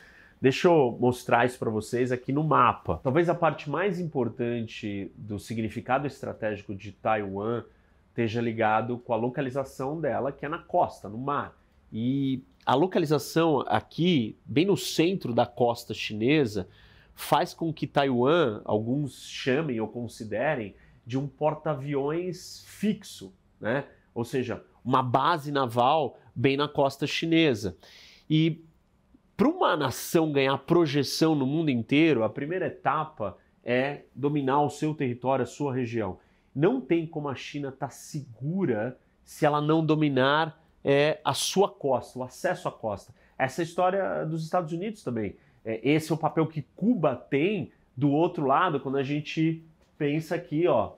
Deixa 0.40 0.68
eu 0.68 0.96
mostrar 0.98 1.44
isso 1.44 1.58
para 1.58 1.68
vocês 1.68 2.10
aqui 2.10 2.32
no 2.32 2.42
mapa. 2.42 2.98
Talvez 3.02 3.28
a 3.28 3.34
parte 3.34 3.68
mais 3.68 4.00
importante 4.00 5.12
do 5.14 5.38
significado 5.38 6.06
estratégico 6.06 6.74
de 6.74 6.92
Taiwan 6.92 7.62
esteja 8.08 8.40
ligado 8.40 8.96
com 8.98 9.12
a 9.12 9.16
localização 9.16 10.00
dela, 10.00 10.32
que 10.32 10.46
é 10.46 10.48
na 10.48 10.58
costa, 10.58 11.08
no 11.08 11.18
mar. 11.18 11.54
E 11.92 12.42
a 12.64 12.74
localização 12.74 13.64
aqui, 13.66 14.36
bem 14.44 14.64
no 14.64 14.76
centro 14.76 15.34
da 15.34 15.44
costa 15.44 15.92
chinesa, 15.92 16.66
faz 17.14 17.52
com 17.52 17.72
que 17.72 17.86
Taiwan, 17.86 18.62
alguns 18.64 19.26
chamem 19.26 19.78
ou 19.78 19.88
considerem, 19.88 20.74
de 21.06 21.18
um 21.18 21.26
porta-aviões 21.26 22.64
fixo, 22.66 23.34
né? 23.60 23.84
ou 24.14 24.24
seja, 24.24 24.64
uma 24.84 25.02
base 25.02 25.52
naval 25.52 26.18
bem 26.34 26.56
na 26.56 26.68
costa 26.68 27.06
chinesa. 27.06 27.76
E 28.28 28.64
para 29.36 29.48
uma 29.48 29.76
nação 29.76 30.32
ganhar 30.32 30.56
projeção 30.58 31.34
no 31.34 31.46
mundo 31.46 31.70
inteiro, 31.70 32.22
a 32.22 32.28
primeira 32.28 32.66
etapa 32.66 33.36
é 33.64 34.02
dominar 34.14 34.62
o 34.62 34.70
seu 34.70 34.94
território, 34.94 35.42
a 35.42 35.46
sua 35.46 35.74
região. 35.74 36.18
Não 36.54 36.80
tem 36.80 37.06
como 37.06 37.28
a 37.28 37.34
China 37.34 37.68
estar 37.68 37.86
tá 37.86 37.90
segura 37.90 38.98
se 39.24 39.46
ela 39.46 39.60
não 39.60 39.84
dominar 39.84 40.60
é, 40.84 41.20
a 41.24 41.34
sua 41.34 41.68
costa, 41.68 42.18
o 42.18 42.22
acesso 42.22 42.68
à 42.68 42.72
costa. 42.72 43.14
Essa 43.38 43.62
é 43.62 43.64
história 43.64 44.24
dos 44.24 44.44
Estados 44.44 44.72
Unidos 44.72 45.02
também. 45.02 45.36
É, 45.64 45.80
esse 45.88 46.10
é 46.10 46.14
o 46.14 46.18
papel 46.18 46.46
que 46.46 46.62
Cuba 46.74 47.14
tem 47.14 47.70
do 47.96 48.10
outro 48.10 48.46
lado 48.46 48.80
quando 48.80 48.96
a 48.96 49.02
gente 49.02 49.64
pensa 50.00 50.34
aqui 50.34 50.66
ó, 50.66 50.92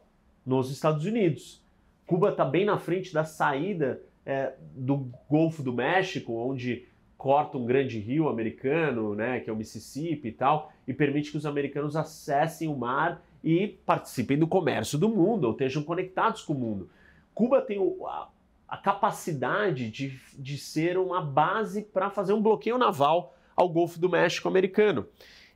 nos 0.46 0.70
Estados 0.70 1.04
Unidos. 1.04 1.60
Cuba 2.06 2.28
está 2.28 2.44
bem 2.44 2.64
na 2.64 2.78
frente 2.78 3.12
da 3.12 3.24
saída 3.24 4.00
é, 4.24 4.52
do 4.76 5.10
Golfo 5.28 5.60
do 5.60 5.72
México, 5.72 6.32
onde 6.32 6.86
corta 7.18 7.58
um 7.58 7.66
grande 7.66 7.98
rio 7.98 8.28
americano, 8.28 9.16
né, 9.16 9.40
que 9.40 9.50
é 9.50 9.52
o 9.52 9.56
Mississippi 9.56 10.28
e 10.28 10.32
tal, 10.32 10.72
e 10.86 10.94
permite 10.94 11.32
que 11.32 11.36
os 11.36 11.44
americanos 11.44 11.96
acessem 11.96 12.68
o 12.68 12.76
mar 12.76 13.20
e 13.42 13.66
participem 13.84 14.38
do 14.38 14.46
comércio 14.46 14.96
do 14.96 15.08
mundo, 15.08 15.46
ou 15.46 15.50
estejam 15.52 15.82
conectados 15.82 16.42
com 16.42 16.52
o 16.52 16.58
mundo. 16.58 16.88
Cuba 17.34 17.60
tem 17.60 17.80
o, 17.80 18.06
a, 18.06 18.28
a, 18.68 18.76
capacidade 18.76 19.90
de, 19.90 20.16
de 20.38 20.56
ser 20.56 20.96
uma 20.96 21.20
base 21.20 21.82
para 21.82 22.08
fazer 22.08 22.34
um 22.34 22.42
bloqueio 22.42 22.78
naval 22.78 23.34
ao 23.56 23.68
Golfo 23.68 23.98
do 23.98 24.08
México 24.08 24.46
americano. 24.46 25.08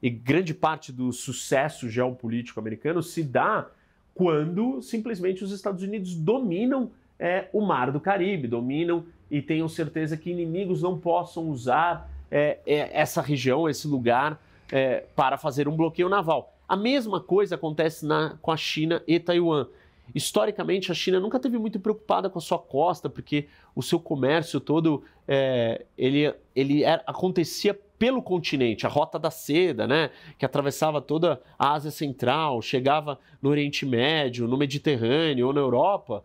E 0.02 0.11
grande 0.11 0.54
parte 0.54 0.92
do 0.92 1.12
sucesso 1.12 1.88
geopolítico 1.88 2.61
americano 2.61 3.02
se 3.02 3.22
dá 3.22 3.66
quando 4.14 4.80
simplesmente 4.80 5.44
os 5.44 5.52
Estados 5.52 5.82
Unidos 5.82 6.14
dominam 6.14 6.90
é, 7.18 7.48
o 7.52 7.61
Mar 7.61 7.90
do 7.90 8.00
Caribe, 8.00 8.48
dominam 8.48 9.04
e 9.30 9.42
tenham 9.42 9.68
certeza 9.68 10.16
que 10.16 10.30
inimigos 10.30 10.82
não 10.82 10.98
possam 10.98 11.48
usar 11.48 12.11
é, 12.30 12.59
é, 12.66 12.98
essa 12.98 13.20
região, 13.20 13.68
esse 13.68 13.87
lugar, 13.87 14.40
é, 14.70 15.04
para 15.14 15.37
fazer 15.37 15.68
um 15.68 15.76
bloqueio 15.76 16.09
naval. 16.09 16.54
A 16.68 16.76
mesma 16.76 17.20
coisa 17.20 17.54
acontece 17.54 18.04
na, 18.04 18.37
com 18.40 18.50
a 18.50 18.56
China 18.56 19.02
e 19.06 19.18
Taiwan. 19.20 19.66
Historicamente, 20.14 20.90
a 20.90 20.94
China 20.94 21.20
nunca 21.20 21.38
teve 21.38 21.59
muito 21.59 21.80
preocupada 21.80 22.30
com 22.30 22.38
a 22.38 22.42
sua 22.42 22.59
costa, 22.59 23.09
porque 23.09 23.48
o 23.74 23.82
seu 23.82 23.98
comércio 23.98 24.61
todo 24.61 25.02
é, 25.26 25.85
ele, 25.96 26.32
ele 26.54 26.85
era, 26.85 27.02
acontecia 27.06 27.78
pelo 27.98 28.22
continente, 28.22 28.87
a 28.87 28.88
Rota 28.88 29.18
da 29.18 29.30
Seda, 29.30 29.87
né, 29.87 30.11
que 30.38 30.44
atravessava 30.44 31.00
toda 31.00 31.40
a 31.59 31.72
Ásia 31.72 31.90
Central, 31.90 32.61
chegava 32.61 33.18
no 33.40 33.50
Oriente 33.50 33.87
Médio, 33.87 34.46
no 34.46 34.56
Mediterrâneo 34.56 35.46
ou 35.46 35.52
na 35.52 35.61
Europa, 35.61 36.24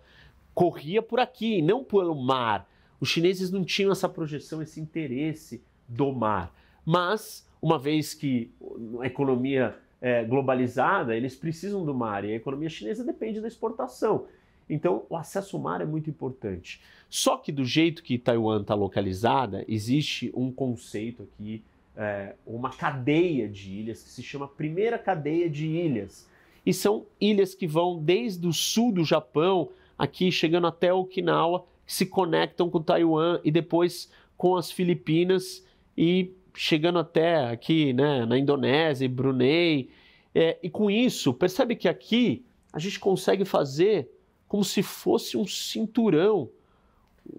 corria 0.53 1.01
por 1.01 1.19
aqui, 1.19 1.61
não 1.61 1.83
pelo 1.83 2.15
mar. 2.15 2.67
Os 2.99 3.09
chineses 3.09 3.51
não 3.51 3.63
tinham 3.63 3.91
essa 3.91 4.07
projeção, 4.07 4.61
esse 4.61 4.79
interesse 4.79 5.63
do 5.87 6.11
mar. 6.11 6.53
Mas, 6.85 7.47
uma 7.61 7.79
vez 7.79 8.13
que 8.13 8.51
a 8.99 9.07
economia 9.07 9.75
é 10.01 10.23
globalizada, 10.23 11.15
eles 11.15 11.35
precisam 11.35 11.85
do 11.85 11.93
mar 11.93 12.25
e 12.25 12.31
a 12.31 12.35
economia 12.35 12.69
chinesa 12.69 13.03
depende 13.03 13.39
da 13.39 13.47
exportação. 13.47 14.25
Então, 14.69 15.05
o 15.09 15.17
acesso 15.17 15.57
ao 15.57 15.63
mar 15.63 15.81
é 15.81 15.85
muito 15.85 16.09
importante. 16.09 16.81
Só 17.09 17.37
que, 17.37 17.51
do 17.51 17.65
jeito 17.65 18.03
que 18.03 18.17
Taiwan 18.17 18.61
está 18.61 18.73
localizada, 18.73 19.65
existe 19.67 20.31
um 20.33 20.51
conceito 20.51 21.23
aqui, 21.23 21.61
é, 21.95 22.35
uma 22.45 22.69
cadeia 22.69 23.49
de 23.49 23.69
ilhas 23.69 24.01
que 24.01 24.09
se 24.09 24.23
chama 24.23 24.47
Primeira 24.47 24.97
Cadeia 24.97 25.49
de 25.49 25.67
Ilhas. 25.67 26.29
E 26.65 26.73
são 26.73 27.05
ilhas 27.19 27.53
que 27.53 27.67
vão 27.67 28.01
desde 28.01 28.47
o 28.47 28.53
sul 28.53 28.93
do 28.93 29.03
Japão, 29.03 29.69
aqui 29.97 30.31
chegando 30.31 30.67
até 30.67 30.93
Okinawa, 30.93 31.65
que 31.85 31.93
se 31.93 32.05
conectam 32.05 32.69
com 32.69 32.81
Taiwan 32.81 33.41
e 33.43 33.51
depois 33.51 34.09
com 34.37 34.55
as 34.55 34.71
Filipinas 34.71 35.65
e 35.97 36.31
chegando 36.55 36.99
até 36.99 37.45
aqui 37.49 37.93
né, 37.93 38.25
na 38.25 38.37
Indonésia 38.37 39.05
e 39.05 39.09
Brunei. 39.09 39.89
É, 40.33 40.57
e 40.63 40.69
com 40.69 40.89
isso, 40.89 41.33
percebe 41.33 41.75
que 41.75 41.87
aqui 41.87 42.45
a 42.71 42.79
gente 42.79 42.99
consegue 42.99 43.43
fazer 43.43 44.09
como 44.51 44.65
se 44.65 44.83
fosse 44.83 45.37
um 45.37 45.47
cinturão, 45.47 46.49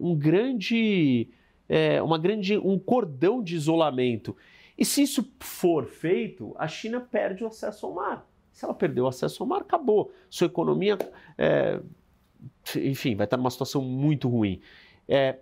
um 0.01 0.16
grande, 0.16 1.29
é, 1.68 2.01
uma 2.01 2.16
grande, 2.16 2.57
um 2.57 2.79
cordão 2.79 3.42
de 3.42 3.55
isolamento. 3.55 4.35
E 4.79 4.85
se 4.87 5.03
isso 5.03 5.31
for 5.38 5.85
feito, 5.85 6.55
a 6.57 6.66
China 6.66 7.03
perde 7.03 7.44
o 7.44 7.48
acesso 7.48 7.85
ao 7.85 7.92
mar. 7.92 8.27
Se 8.51 8.64
ela 8.64 8.72
perder 8.72 9.03
o 9.03 9.07
acesso 9.07 9.42
ao 9.42 9.46
mar, 9.46 9.61
acabou. 9.61 10.11
Sua 10.31 10.46
economia, 10.46 10.96
é, 11.37 11.81
enfim, 12.77 13.14
vai 13.14 13.27
estar 13.27 13.37
numa 13.37 13.51
situação 13.51 13.83
muito 13.83 14.27
ruim. 14.27 14.62
É, 15.07 15.37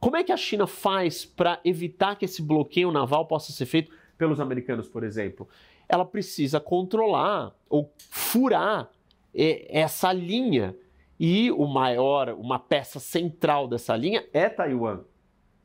como 0.00 0.16
é 0.16 0.24
que 0.24 0.32
a 0.32 0.36
China 0.38 0.66
faz 0.66 1.26
para 1.26 1.60
evitar 1.62 2.16
que 2.16 2.24
esse 2.24 2.40
bloqueio 2.40 2.90
naval 2.90 3.26
possa 3.26 3.52
ser 3.52 3.66
feito 3.66 3.92
pelos 4.16 4.40
americanos, 4.40 4.88
por 4.88 5.04
exemplo? 5.04 5.46
Ela 5.86 6.06
precisa 6.06 6.58
controlar 6.58 7.54
ou 7.68 7.92
furar 7.98 8.90
é, 9.34 9.78
essa 9.78 10.10
linha 10.10 10.74
e 11.24 11.52
o 11.52 11.68
maior, 11.68 12.30
uma 12.30 12.58
peça 12.58 12.98
central 12.98 13.68
dessa 13.68 13.96
linha 13.96 14.24
é 14.32 14.48
Taiwan. 14.48 15.02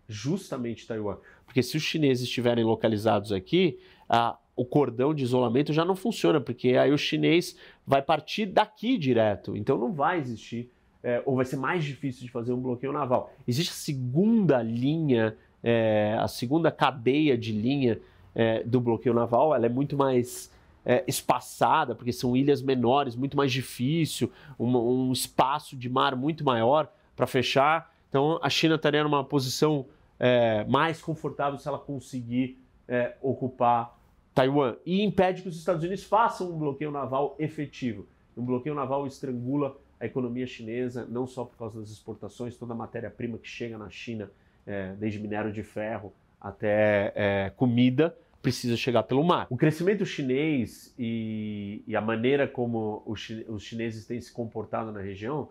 Justamente 0.08 0.86
Taiwan. 0.86 1.17
Porque 1.48 1.63
se 1.63 1.76
os 1.76 1.82
chineses 1.82 2.26
estiverem 2.26 2.63
localizados 2.63 3.32
aqui, 3.32 3.80
a, 4.08 4.38
o 4.56 4.63
cordão 4.63 5.15
de 5.15 5.24
isolamento 5.24 5.74
já 5.74 5.84
não 5.84 5.96
funciona, 5.96 6.39
porque 6.39 6.78
aí 6.78 6.91
o 6.91 6.98
chinês 6.98 7.58
vai 7.88 8.04
partir 8.04 8.46
daqui 8.46 9.00
direto. 9.00 9.58
Então 9.58 9.80
não 9.80 9.91
vai 9.91 10.20
existir, 10.20 10.70
é, 11.02 11.24
ou 11.26 11.36
vai 11.36 11.46
ser 11.46 11.58
mais 11.58 11.84
difícil 11.84 12.28
de 12.28 12.32
fazer 12.32 12.54
um 12.54 12.62
bloqueio 12.62 12.93
naval. 12.93 13.34
Existe 13.48 13.72
a 13.72 13.74
segunda 13.74 14.62
linha, 14.62 15.36
é, 15.63 16.15
a 16.20 16.28
segunda 16.28 16.70
cadeia 16.70 17.36
de 17.36 17.52
linha 17.52 18.00
é, 18.36 18.62
do 18.62 18.80
bloqueio 18.80 19.15
naval, 19.15 19.56
ela 19.56 19.65
é 19.65 19.70
muito 19.70 19.98
mais 19.98 20.56
é, 20.88 21.04
espaçada, 21.06 21.93
porque 21.93 22.13
são 22.13 22.34
ilhas 22.34 22.62
menores, 22.62 23.13
muito 23.13 23.36
mais 23.36 23.52
difícil, 23.52 24.32
um, 24.58 24.78
um 24.78 25.12
espaço 25.12 25.76
de 25.76 25.89
mar 25.89 26.15
muito 26.15 26.45
maior 26.45 26.89
para 27.13 27.28
fechar. 27.28 27.93
Então 28.08 28.39
a 28.41 28.50
China 28.50 28.76
estaria 28.76 29.04
numa 29.04 29.21
posição 29.21 29.86
é, 30.17 30.63
mais 30.63 31.02
confortável 31.02 31.60
se 31.60 31.67
ela 31.67 31.78
conseguir 31.78 32.58
é, 32.88 33.17
ocupar 33.21 34.00
Taiwan 34.34 34.78
e 34.86 35.04
impede 35.04 35.41
que 35.41 35.50
os 35.50 35.58
Estados 35.58 35.84
Unidos 35.84 36.06
façam 36.06 36.50
um 36.52 36.58
bloqueio 36.58 36.89
naval 36.89 37.36
efetivo. 37.38 38.08
Um 38.38 38.45
bloqueio 38.45 38.73
naval 38.73 39.06
estrangula 39.06 39.76
a 40.00 40.06
economia 40.06 40.47
chinesa, 40.47 41.06
não 41.10 41.28
só 41.28 41.43
por 41.43 41.58
causa 41.58 41.82
das 41.82 41.89
exportações, 41.89 42.56
toda 42.56 42.73
a 42.73 42.78
matéria-prima 42.78 43.38
que 43.38 43.47
chega 43.50 43.78
na 43.78 43.89
China, 43.89 44.32
é, 44.65 44.93
desde 44.93 45.19
minério 45.19 45.52
de 45.52 45.63
ferro 45.63 46.13
até 46.39 47.12
é, 47.13 47.50
comida, 47.58 48.15
precisa 48.41 48.78
chegar 48.78 49.04
pelo 49.04 49.23
mar. 49.23 49.47
O 49.50 49.58
crescimento 49.58 50.06
chinês 50.06 50.93
e, 50.97 51.84
e 51.88 51.95
a 51.95 52.02
maneira 52.02 52.47
como 52.47 53.04
os, 53.06 53.19
chineses 53.62 54.06
têm 54.06 54.21
se 54.21 54.32
comportado 54.32 54.91
na 54.91 55.02
região 55.02 55.50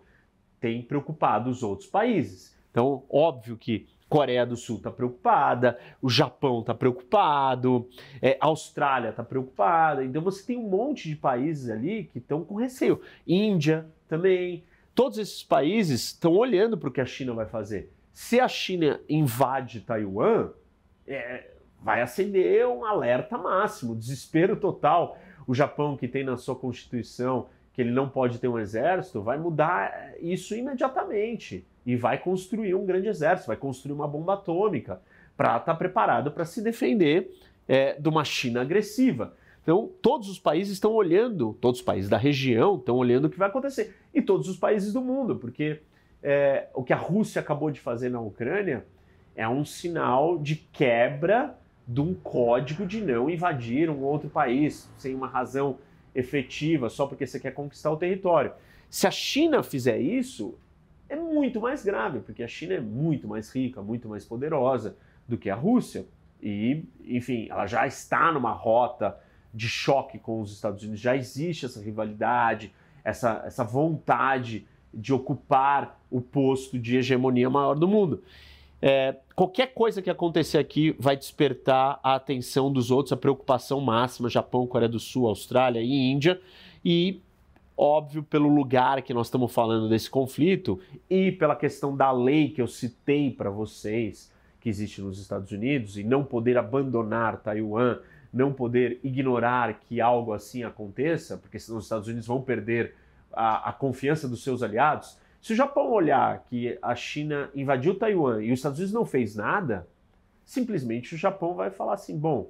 tem 0.59 0.81
preocupado 0.81 1.49
os 1.49 1.61
outros 1.61 1.87
países. 1.87 2.55
Então, 2.71 3.03
óbvio 3.09 3.55
que 3.55 3.87
Coreia 4.09 4.45
do 4.45 4.55
Sul 4.55 4.77
está 4.77 4.89
preocupada, 4.89 5.77
o 6.01 6.09
Japão 6.09 6.61
está 6.61 6.73
preocupado, 6.73 7.89
é, 8.21 8.37
a 8.39 8.45
Austrália 8.45 9.09
está 9.09 9.23
preocupada. 9.23 10.03
Então 10.03 10.21
você 10.21 10.45
tem 10.45 10.57
um 10.57 10.69
monte 10.69 11.09
de 11.09 11.15
países 11.15 11.69
ali 11.69 12.05
que 12.05 12.19
estão 12.19 12.43
com 12.43 12.55
receio. 12.55 13.01
Índia 13.27 13.85
também. 14.07 14.63
Todos 14.95 15.17
esses 15.17 15.43
países 15.43 16.05
estão 16.05 16.33
olhando 16.33 16.77
para 16.77 16.89
o 16.89 16.91
que 16.91 17.01
a 17.01 17.05
China 17.05 17.33
vai 17.33 17.45
fazer. 17.45 17.91
Se 18.13 18.39
a 18.39 18.47
China 18.47 18.99
invade 19.09 19.81
Taiwan, 19.81 20.51
é, 21.05 21.51
vai 21.81 22.01
acender 22.01 22.67
um 22.67 22.85
alerta 22.85 23.37
máximo, 23.37 23.95
desespero 23.95 24.55
total. 24.55 25.17
O 25.47 25.53
Japão, 25.53 25.95
que 25.95 26.07
tem 26.07 26.23
na 26.23 26.37
sua 26.37 26.55
constituição 26.55 27.47
que 27.73 27.81
ele 27.81 27.91
não 27.91 28.09
pode 28.09 28.39
ter 28.39 28.47
um 28.47 28.57
exército, 28.57 29.21
vai 29.21 29.37
mudar 29.37 30.13
isso 30.19 30.55
imediatamente 30.55 31.65
e 31.85 31.95
vai 31.95 32.17
construir 32.17 32.73
um 32.73 32.85
grande 32.85 33.07
exército, 33.07 33.47
vai 33.47 33.55
construir 33.55 33.93
uma 33.93 34.07
bomba 34.07 34.33
atômica 34.33 34.99
para 35.37 35.57
estar 35.57 35.59
tá 35.59 35.75
preparado 35.75 36.31
para 36.31 36.43
se 36.43 36.61
defender 36.61 37.31
é, 37.67 37.93
de 37.93 38.09
uma 38.09 38.25
China 38.25 38.61
agressiva. 38.61 39.35
Então, 39.61 39.91
todos 40.01 40.27
os 40.29 40.39
países 40.39 40.73
estão 40.73 40.93
olhando, 40.93 41.55
todos 41.61 41.81
os 41.81 41.85
países 41.85 42.09
da 42.09 42.17
região 42.17 42.77
estão 42.77 42.95
olhando 42.95 43.25
o 43.25 43.29
que 43.29 43.37
vai 43.37 43.49
acontecer, 43.49 43.95
e 44.13 44.21
todos 44.21 44.49
os 44.49 44.57
países 44.57 44.91
do 44.91 45.01
mundo, 45.01 45.35
porque 45.35 45.81
é, 46.23 46.67
o 46.73 46.83
que 46.83 46.93
a 46.93 46.97
Rússia 46.97 47.41
acabou 47.41 47.69
de 47.69 47.79
fazer 47.79 48.09
na 48.09 48.19
Ucrânia 48.19 48.85
é 49.35 49.47
um 49.47 49.63
sinal 49.63 50.39
de 50.39 50.55
quebra 50.55 51.55
de 51.87 52.01
um 52.01 52.13
código 52.13 52.85
de 52.85 52.99
não 52.99 53.29
invadir 53.29 53.89
um 53.89 54.03
outro 54.03 54.29
país 54.29 54.89
sem 54.97 55.15
uma 55.15 55.27
razão 55.27 55.77
efetiva, 56.13 56.89
só 56.89 57.05
porque 57.05 57.25
você 57.25 57.39
quer 57.39 57.51
conquistar 57.51 57.91
o 57.91 57.97
território. 57.97 58.51
Se 58.89 59.07
a 59.07 59.11
China 59.11 59.63
fizer 59.63 59.99
isso, 59.99 60.57
é 61.07 61.15
muito 61.15 61.61
mais 61.61 61.83
grave, 61.83 62.19
porque 62.19 62.43
a 62.43 62.47
China 62.47 62.73
é 62.73 62.81
muito 62.81 63.27
mais 63.27 63.53
rica, 63.53 63.81
muito 63.81 64.09
mais 64.09 64.25
poderosa 64.25 64.97
do 65.27 65.37
que 65.37 65.49
a 65.49 65.55
Rússia. 65.55 66.05
E, 66.41 66.83
enfim, 67.05 67.47
ela 67.49 67.65
já 67.65 67.87
está 67.87 68.31
numa 68.31 68.51
rota 68.51 69.17
de 69.53 69.69
choque 69.69 70.19
com 70.19 70.41
os 70.41 70.51
Estados 70.51 70.83
Unidos, 70.83 70.99
já 70.99 71.15
existe 71.15 71.65
essa 71.65 71.81
rivalidade, 71.81 72.73
essa, 73.03 73.43
essa 73.45 73.63
vontade 73.63 74.67
de 74.93 75.13
ocupar 75.13 75.99
o 76.09 76.21
posto 76.21 76.77
de 76.77 76.97
hegemonia 76.97 77.49
maior 77.49 77.75
do 77.75 77.87
mundo. 77.87 78.23
É, 78.81 79.15
qualquer 79.35 79.73
coisa 79.73 80.01
que 80.01 80.09
acontecer 80.09 80.57
aqui 80.57 80.95
vai 80.99 81.17
despertar 81.17 81.99
a 82.03 82.15
atenção 82.15 82.71
dos 82.71 82.91
outros, 82.91 83.11
a 83.11 83.17
preocupação 83.17 83.81
máxima, 83.81 84.29
Japão, 84.29 84.67
Coreia 84.67 84.89
do 84.89 84.99
Sul, 84.99 85.27
Austrália 85.27 85.81
e 85.81 86.11
Índia, 86.11 86.39
e 86.85 87.21
óbvio 87.75 88.23
pelo 88.23 88.47
lugar 88.47 89.01
que 89.01 89.13
nós 89.13 89.27
estamos 89.27 89.51
falando 89.51 89.89
desse 89.89 90.09
conflito 90.09 90.79
e 91.09 91.31
pela 91.31 91.55
questão 91.55 91.95
da 91.95 92.11
lei 92.11 92.49
que 92.49 92.61
eu 92.61 92.67
citei 92.67 93.31
para 93.31 93.49
vocês, 93.49 94.31
que 94.59 94.69
existe 94.69 95.01
nos 95.01 95.19
Estados 95.19 95.51
Unidos, 95.51 95.97
e 95.97 96.03
não 96.03 96.23
poder 96.23 96.57
abandonar 96.57 97.37
Taiwan, 97.37 97.99
não 98.31 98.51
poder 98.51 98.99
ignorar 99.03 99.79
que 99.79 100.01
algo 100.01 100.33
assim 100.33 100.63
aconteça, 100.63 101.37
porque 101.37 101.59
senão 101.59 101.79
os 101.79 101.85
Estados 101.85 102.07
Unidos 102.07 102.27
vão 102.27 102.41
perder 102.41 102.93
a, 103.31 103.69
a 103.69 103.73
confiança 103.73 104.27
dos 104.27 104.43
seus 104.43 104.61
aliados. 104.61 105.17
Se 105.47 105.53
o 105.53 105.55
Japão 105.55 105.89
olhar 105.93 106.43
que 106.49 106.77
a 106.81 106.93
China 106.93 107.49
invadiu 107.55 107.95
Taiwan 107.95 108.43
e 108.43 108.51
os 108.51 108.59
Estados 108.59 108.79
Unidos 108.79 108.93
não 108.93 109.05
fez 109.05 109.33
nada, 109.33 109.87
simplesmente 110.43 111.15
o 111.15 111.17
Japão 111.17 111.53
vai 111.53 111.71
falar 111.71 111.93
assim: 111.93 112.17
bom, 112.19 112.49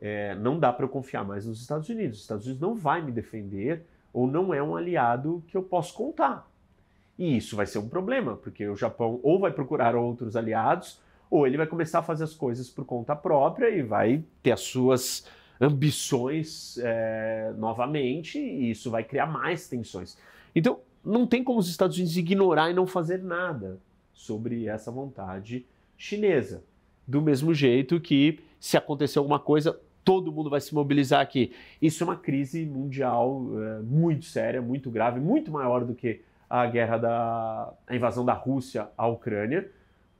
é, 0.00 0.34
não 0.36 0.58
dá 0.58 0.72
para 0.72 0.86
eu 0.86 0.88
confiar 0.88 1.22
mais 1.22 1.44
nos 1.44 1.60
Estados 1.60 1.90
Unidos. 1.90 2.16
Os 2.16 2.22
Estados 2.22 2.46
Unidos 2.46 2.62
não 2.62 2.74
vai 2.74 3.02
me 3.02 3.12
defender 3.12 3.84
ou 4.10 4.26
não 4.26 4.54
é 4.54 4.62
um 4.62 4.74
aliado 4.74 5.44
que 5.48 5.54
eu 5.54 5.62
posso 5.62 5.92
contar. 5.92 6.50
E 7.18 7.36
isso 7.36 7.56
vai 7.56 7.66
ser 7.66 7.76
um 7.76 7.90
problema, 7.90 8.38
porque 8.38 8.66
o 8.66 8.74
Japão 8.74 9.20
ou 9.22 9.38
vai 9.38 9.50
procurar 9.50 9.94
outros 9.94 10.34
aliados, 10.34 10.98
ou 11.30 11.46
ele 11.46 11.58
vai 11.58 11.66
começar 11.66 11.98
a 11.98 12.02
fazer 12.02 12.24
as 12.24 12.32
coisas 12.32 12.70
por 12.70 12.86
conta 12.86 13.14
própria 13.14 13.68
e 13.68 13.82
vai 13.82 14.24
ter 14.42 14.52
as 14.52 14.60
suas 14.60 15.26
ambições 15.60 16.78
é, 16.78 17.52
novamente, 17.58 18.38
e 18.38 18.70
isso 18.70 18.90
vai 18.90 19.04
criar 19.04 19.26
mais 19.26 19.68
tensões. 19.68 20.16
Então, 20.54 20.80
não 21.04 21.26
tem 21.26 21.42
como 21.42 21.58
os 21.58 21.68
Estados 21.68 21.96
Unidos 21.96 22.16
ignorar 22.16 22.70
e 22.70 22.74
não 22.74 22.86
fazer 22.86 23.22
nada 23.22 23.78
sobre 24.12 24.66
essa 24.66 24.90
vontade 24.90 25.66
chinesa. 25.96 26.62
Do 27.06 27.20
mesmo 27.20 27.52
jeito 27.52 28.00
que, 28.00 28.38
se 28.58 28.76
acontecer 28.76 29.18
alguma 29.18 29.38
coisa, 29.38 29.78
todo 30.04 30.32
mundo 30.32 30.50
vai 30.50 30.60
se 30.60 30.74
mobilizar 30.74 31.20
aqui. 31.20 31.52
Isso 31.80 32.02
é 32.02 32.06
uma 32.06 32.16
crise 32.16 32.64
mundial 32.64 33.46
é, 33.58 33.80
muito 33.80 34.24
séria, 34.24 34.62
muito 34.62 34.90
grave, 34.90 35.20
muito 35.20 35.50
maior 35.50 35.84
do 35.84 35.94
que 35.94 36.20
a 36.48 36.66
guerra 36.66 36.98
da 36.98 37.72
a 37.86 37.94
invasão 37.94 38.24
da 38.24 38.32
Rússia 38.32 38.88
à 38.96 39.06
Ucrânia, 39.06 39.70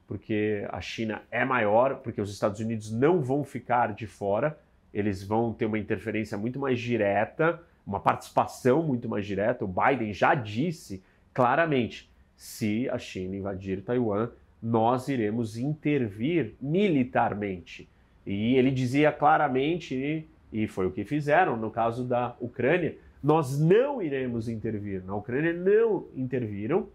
porque 0.07 0.67
a 0.71 0.81
China 0.81 1.23
é 1.31 1.45
maior, 1.45 1.97
porque 1.97 2.21
os 2.21 2.31
Estados 2.33 2.61
Unidos 2.61 2.91
não 2.91 3.21
vão 3.21 3.45
ficar 3.45 3.95
de 3.95 4.07
fora, 4.07 4.59
eles 4.93 5.23
vão 5.23 5.53
ter 5.53 5.67
uma 5.67 5.79
interferência 5.79 6.37
muito 6.39 6.59
mais 6.59 6.79
direta, 6.81 7.61
uma 7.87 8.01
participação 8.01 8.83
muito 8.83 9.09
mais 9.09 9.27
direta. 9.27 9.65
O 9.65 9.69
Biden 9.69 10.13
já 10.13 10.35
disse 10.35 11.03
claramente: 11.33 12.11
se 12.37 12.89
a 12.89 12.99
China 12.99 13.37
invadir 13.37 13.83
Taiwan, 13.83 14.31
nós 14.63 15.09
iremos 15.09 15.57
intervir 15.57 16.55
militarmente. 16.61 17.89
E 18.27 18.55
ele 18.55 18.71
dizia 18.71 19.11
claramente, 19.11 20.29
e 20.53 20.67
foi 20.67 20.87
o 20.87 20.91
que 20.91 21.05
fizeram 21.05 21.57
no 21.57 21.71
caso 21.71 22.05
da 22.05 22.37
Ucrânia, 22.41 22.97
nós 23.23 23.59
não 23.59 24.01
iremos 24.01 24.49
intervir. 24.49 25.05
Na 25.05 25.15
Ucrânia 25.15 25.53
não 25.53 26.07
interviram, 26.15 26.89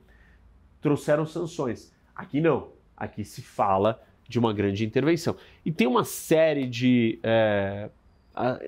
trouxeram 0.82 1.26
sanções. 1.26 1.94
Aqui 2.16 2.40
não. 2.42 2.70
Aqui 2.96 3.24
se 3.24 3.42
fala 3.42 4.02
de 4.28 4.40
uma 4.40 4.54
grande 4.54 4.86
intervenção. 4.86 5.36
E 5.66 5.72
tem 5.72 5.88
uma 5.88 6.04
série 6.04 6.68
de 6.68 7.20
é, 7.22 7.90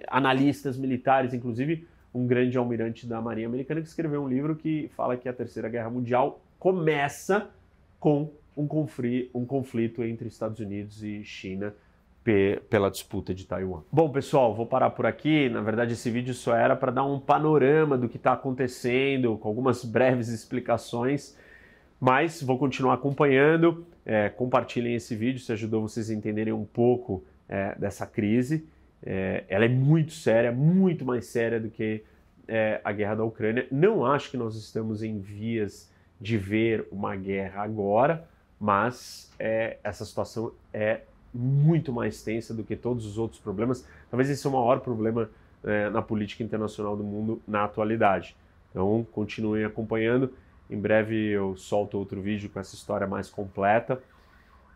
analistas 0.08 0.78
militares, 0.78 1.34
inclusive 1.34 1.88
um 2.18 2.26
grande 2.26 2.58
almirante 2.58 3.06
da 3.06 3.22
Marinha 3.22 3.48
Americana, 3.48 3.82
que 3.82 3.88
escreveu 3.88 4.24
um 4.24 4.28
livro 4.28 4.56
que 4.56 4.90
fala 4.96 5.16
que 5.16 5.30
a 5.30 5.34
Terceira 5.34 5.70
Guerra 5.70 5.90
Mundial 5.90 6.42
começa 6.58 7.50
com 8.00 8.32
um, 8.56 8.66
conflito, 8.66 9.38
um 9.38 9.46
conflito 9.46 10.04
entre 10.04 10.28
Estados 10.28 10.60
Unidos 10.60 11.04
e 11.04 11.24
China 11.24 11.74
pela 12.70 12.92
disputa 12.92 13.34
de 13.34 13.46
Taiwan. 13.46 13.84
Bom, 13.90 14.10
pessoal, 14.10 14.54
vou 14.54 14.66
parar 14.66 14.90
por 14.90 15.06
aqui. 15.06 15.48
Na 15.48 15.62
verdade, 15.62 15.94
esse 15.94 16.10
vídeo 16.10 16.34
só 16.34 16.54
era 16.54 16.76
para 16.76 16.92
dar 16.92 17.06
um 17.06 17.20
panorama 17.22 17.98
do 17.98 18.10
que 18.10 18.18
está 18.18 18.34
acontecendo, 18.34 19.38
com 19.38 19.48
algumas 19.48 19.86
breves 19.86 20.28
explicações, 20.28 21.38
mas 22.00 22.42
vou 22.42 22.58
continuar 22.58 22.96
acompanhando. 22.96 23.86
É, 24.06 24.28
compartilhem 24.28 24.96
esse 24.96 25.16
vídeo 25.16 25.40
se 25.40 25.54
ajudou 25.54 25.84
vocês 25.84 26.10
a 26.10 26.14
entenderem 26.14 26.52
um 26.52 26.66
pouco 26.66 27.24
é, 27.48 27.76
dessa 27.76 28.06
crise. 28.06 28.68
É, 29.04 29.44
ela 29.48 29.66
é 29.66 29.70
muito 29.70 30.12
séria, 30.12 30.52
muito 30.52 31.06
mais 31.06 31.26
séria 31.26 31.60
do 31.60 31.70
que 31.70 32.04
é, 32.48 32.82
a 32.84 32.92
guerra 32.92 33.16
da 33.16 33.24
Ucrânia. 33.24 33.68
Não 33.72 34.06
acho 34.06 34.32
que 34.32 34.38
nós 34.38 34.56
estamos 34.56 35.04
em 35.04 35.20
vias 35.20 35.92
de 36.20 36.38
ver 36.38 36.88
uma 36.92 37.16
guerra 37.16 37.62
agora, 37.62 38.28
mas 38.60 39.32
é, 39.38 39.78
essa 39.84 40.04
situação 40.04 40.52
é 40.74 41.02
muito 41.34 41.94
mais 41.94 42.24
tensa 42.24 42.54
do 42.54 42.64
que 42.64 42.76
todos 42.76 43.06
os 43.06 43.18
outros 43.18 43.40
problemas. 43.40 43.88
Talvez 44.10 44.30
esse 44.30 44.46
é 44.46 44.50
o 44.50 44.54
maior 44.54 44.80
problema 44.80 45.30
é, 45.64 45.90
na 45.90 46.02
política 46.02 46.44
internacional 46.44 46.96
do 46.96 47.04
mundo 47.04 47.42
na 47.48 47.66
atualidade. 47.66 48.36
Então, 48.72 49.06
continuem 49.12 49.64
acompanhando. 49.64 50.34
Em 50.70 50.80
breve 50.80 51.30
eu 51.30 51.56
solto 51.56 51.98
outro 51.98 52.22
vídeo 52.22 52.50
com 52.50 52.60
essa 52.60 52.76
história 52.76 53.06
mais 53.06 53.30
completa. 53.30 54.02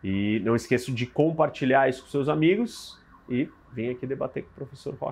E 0.02 0.40
não 0.44 0.56
esqueça 0.56 0.90
de 0.90 1.06
compartilhar 1.06 1.88
isso 1.88 2.02
com 2.02 2.08
seus 2.08 2.28
amigos 2.28 3.00
e 3.28 3.48
venha 3.72 3.92
aqui 3.92 4.06
debater 4.06 4.42
com 4.42 4.50
o 4.50 4.54
professor 4.54 4.94
Rock. 4.94 5.10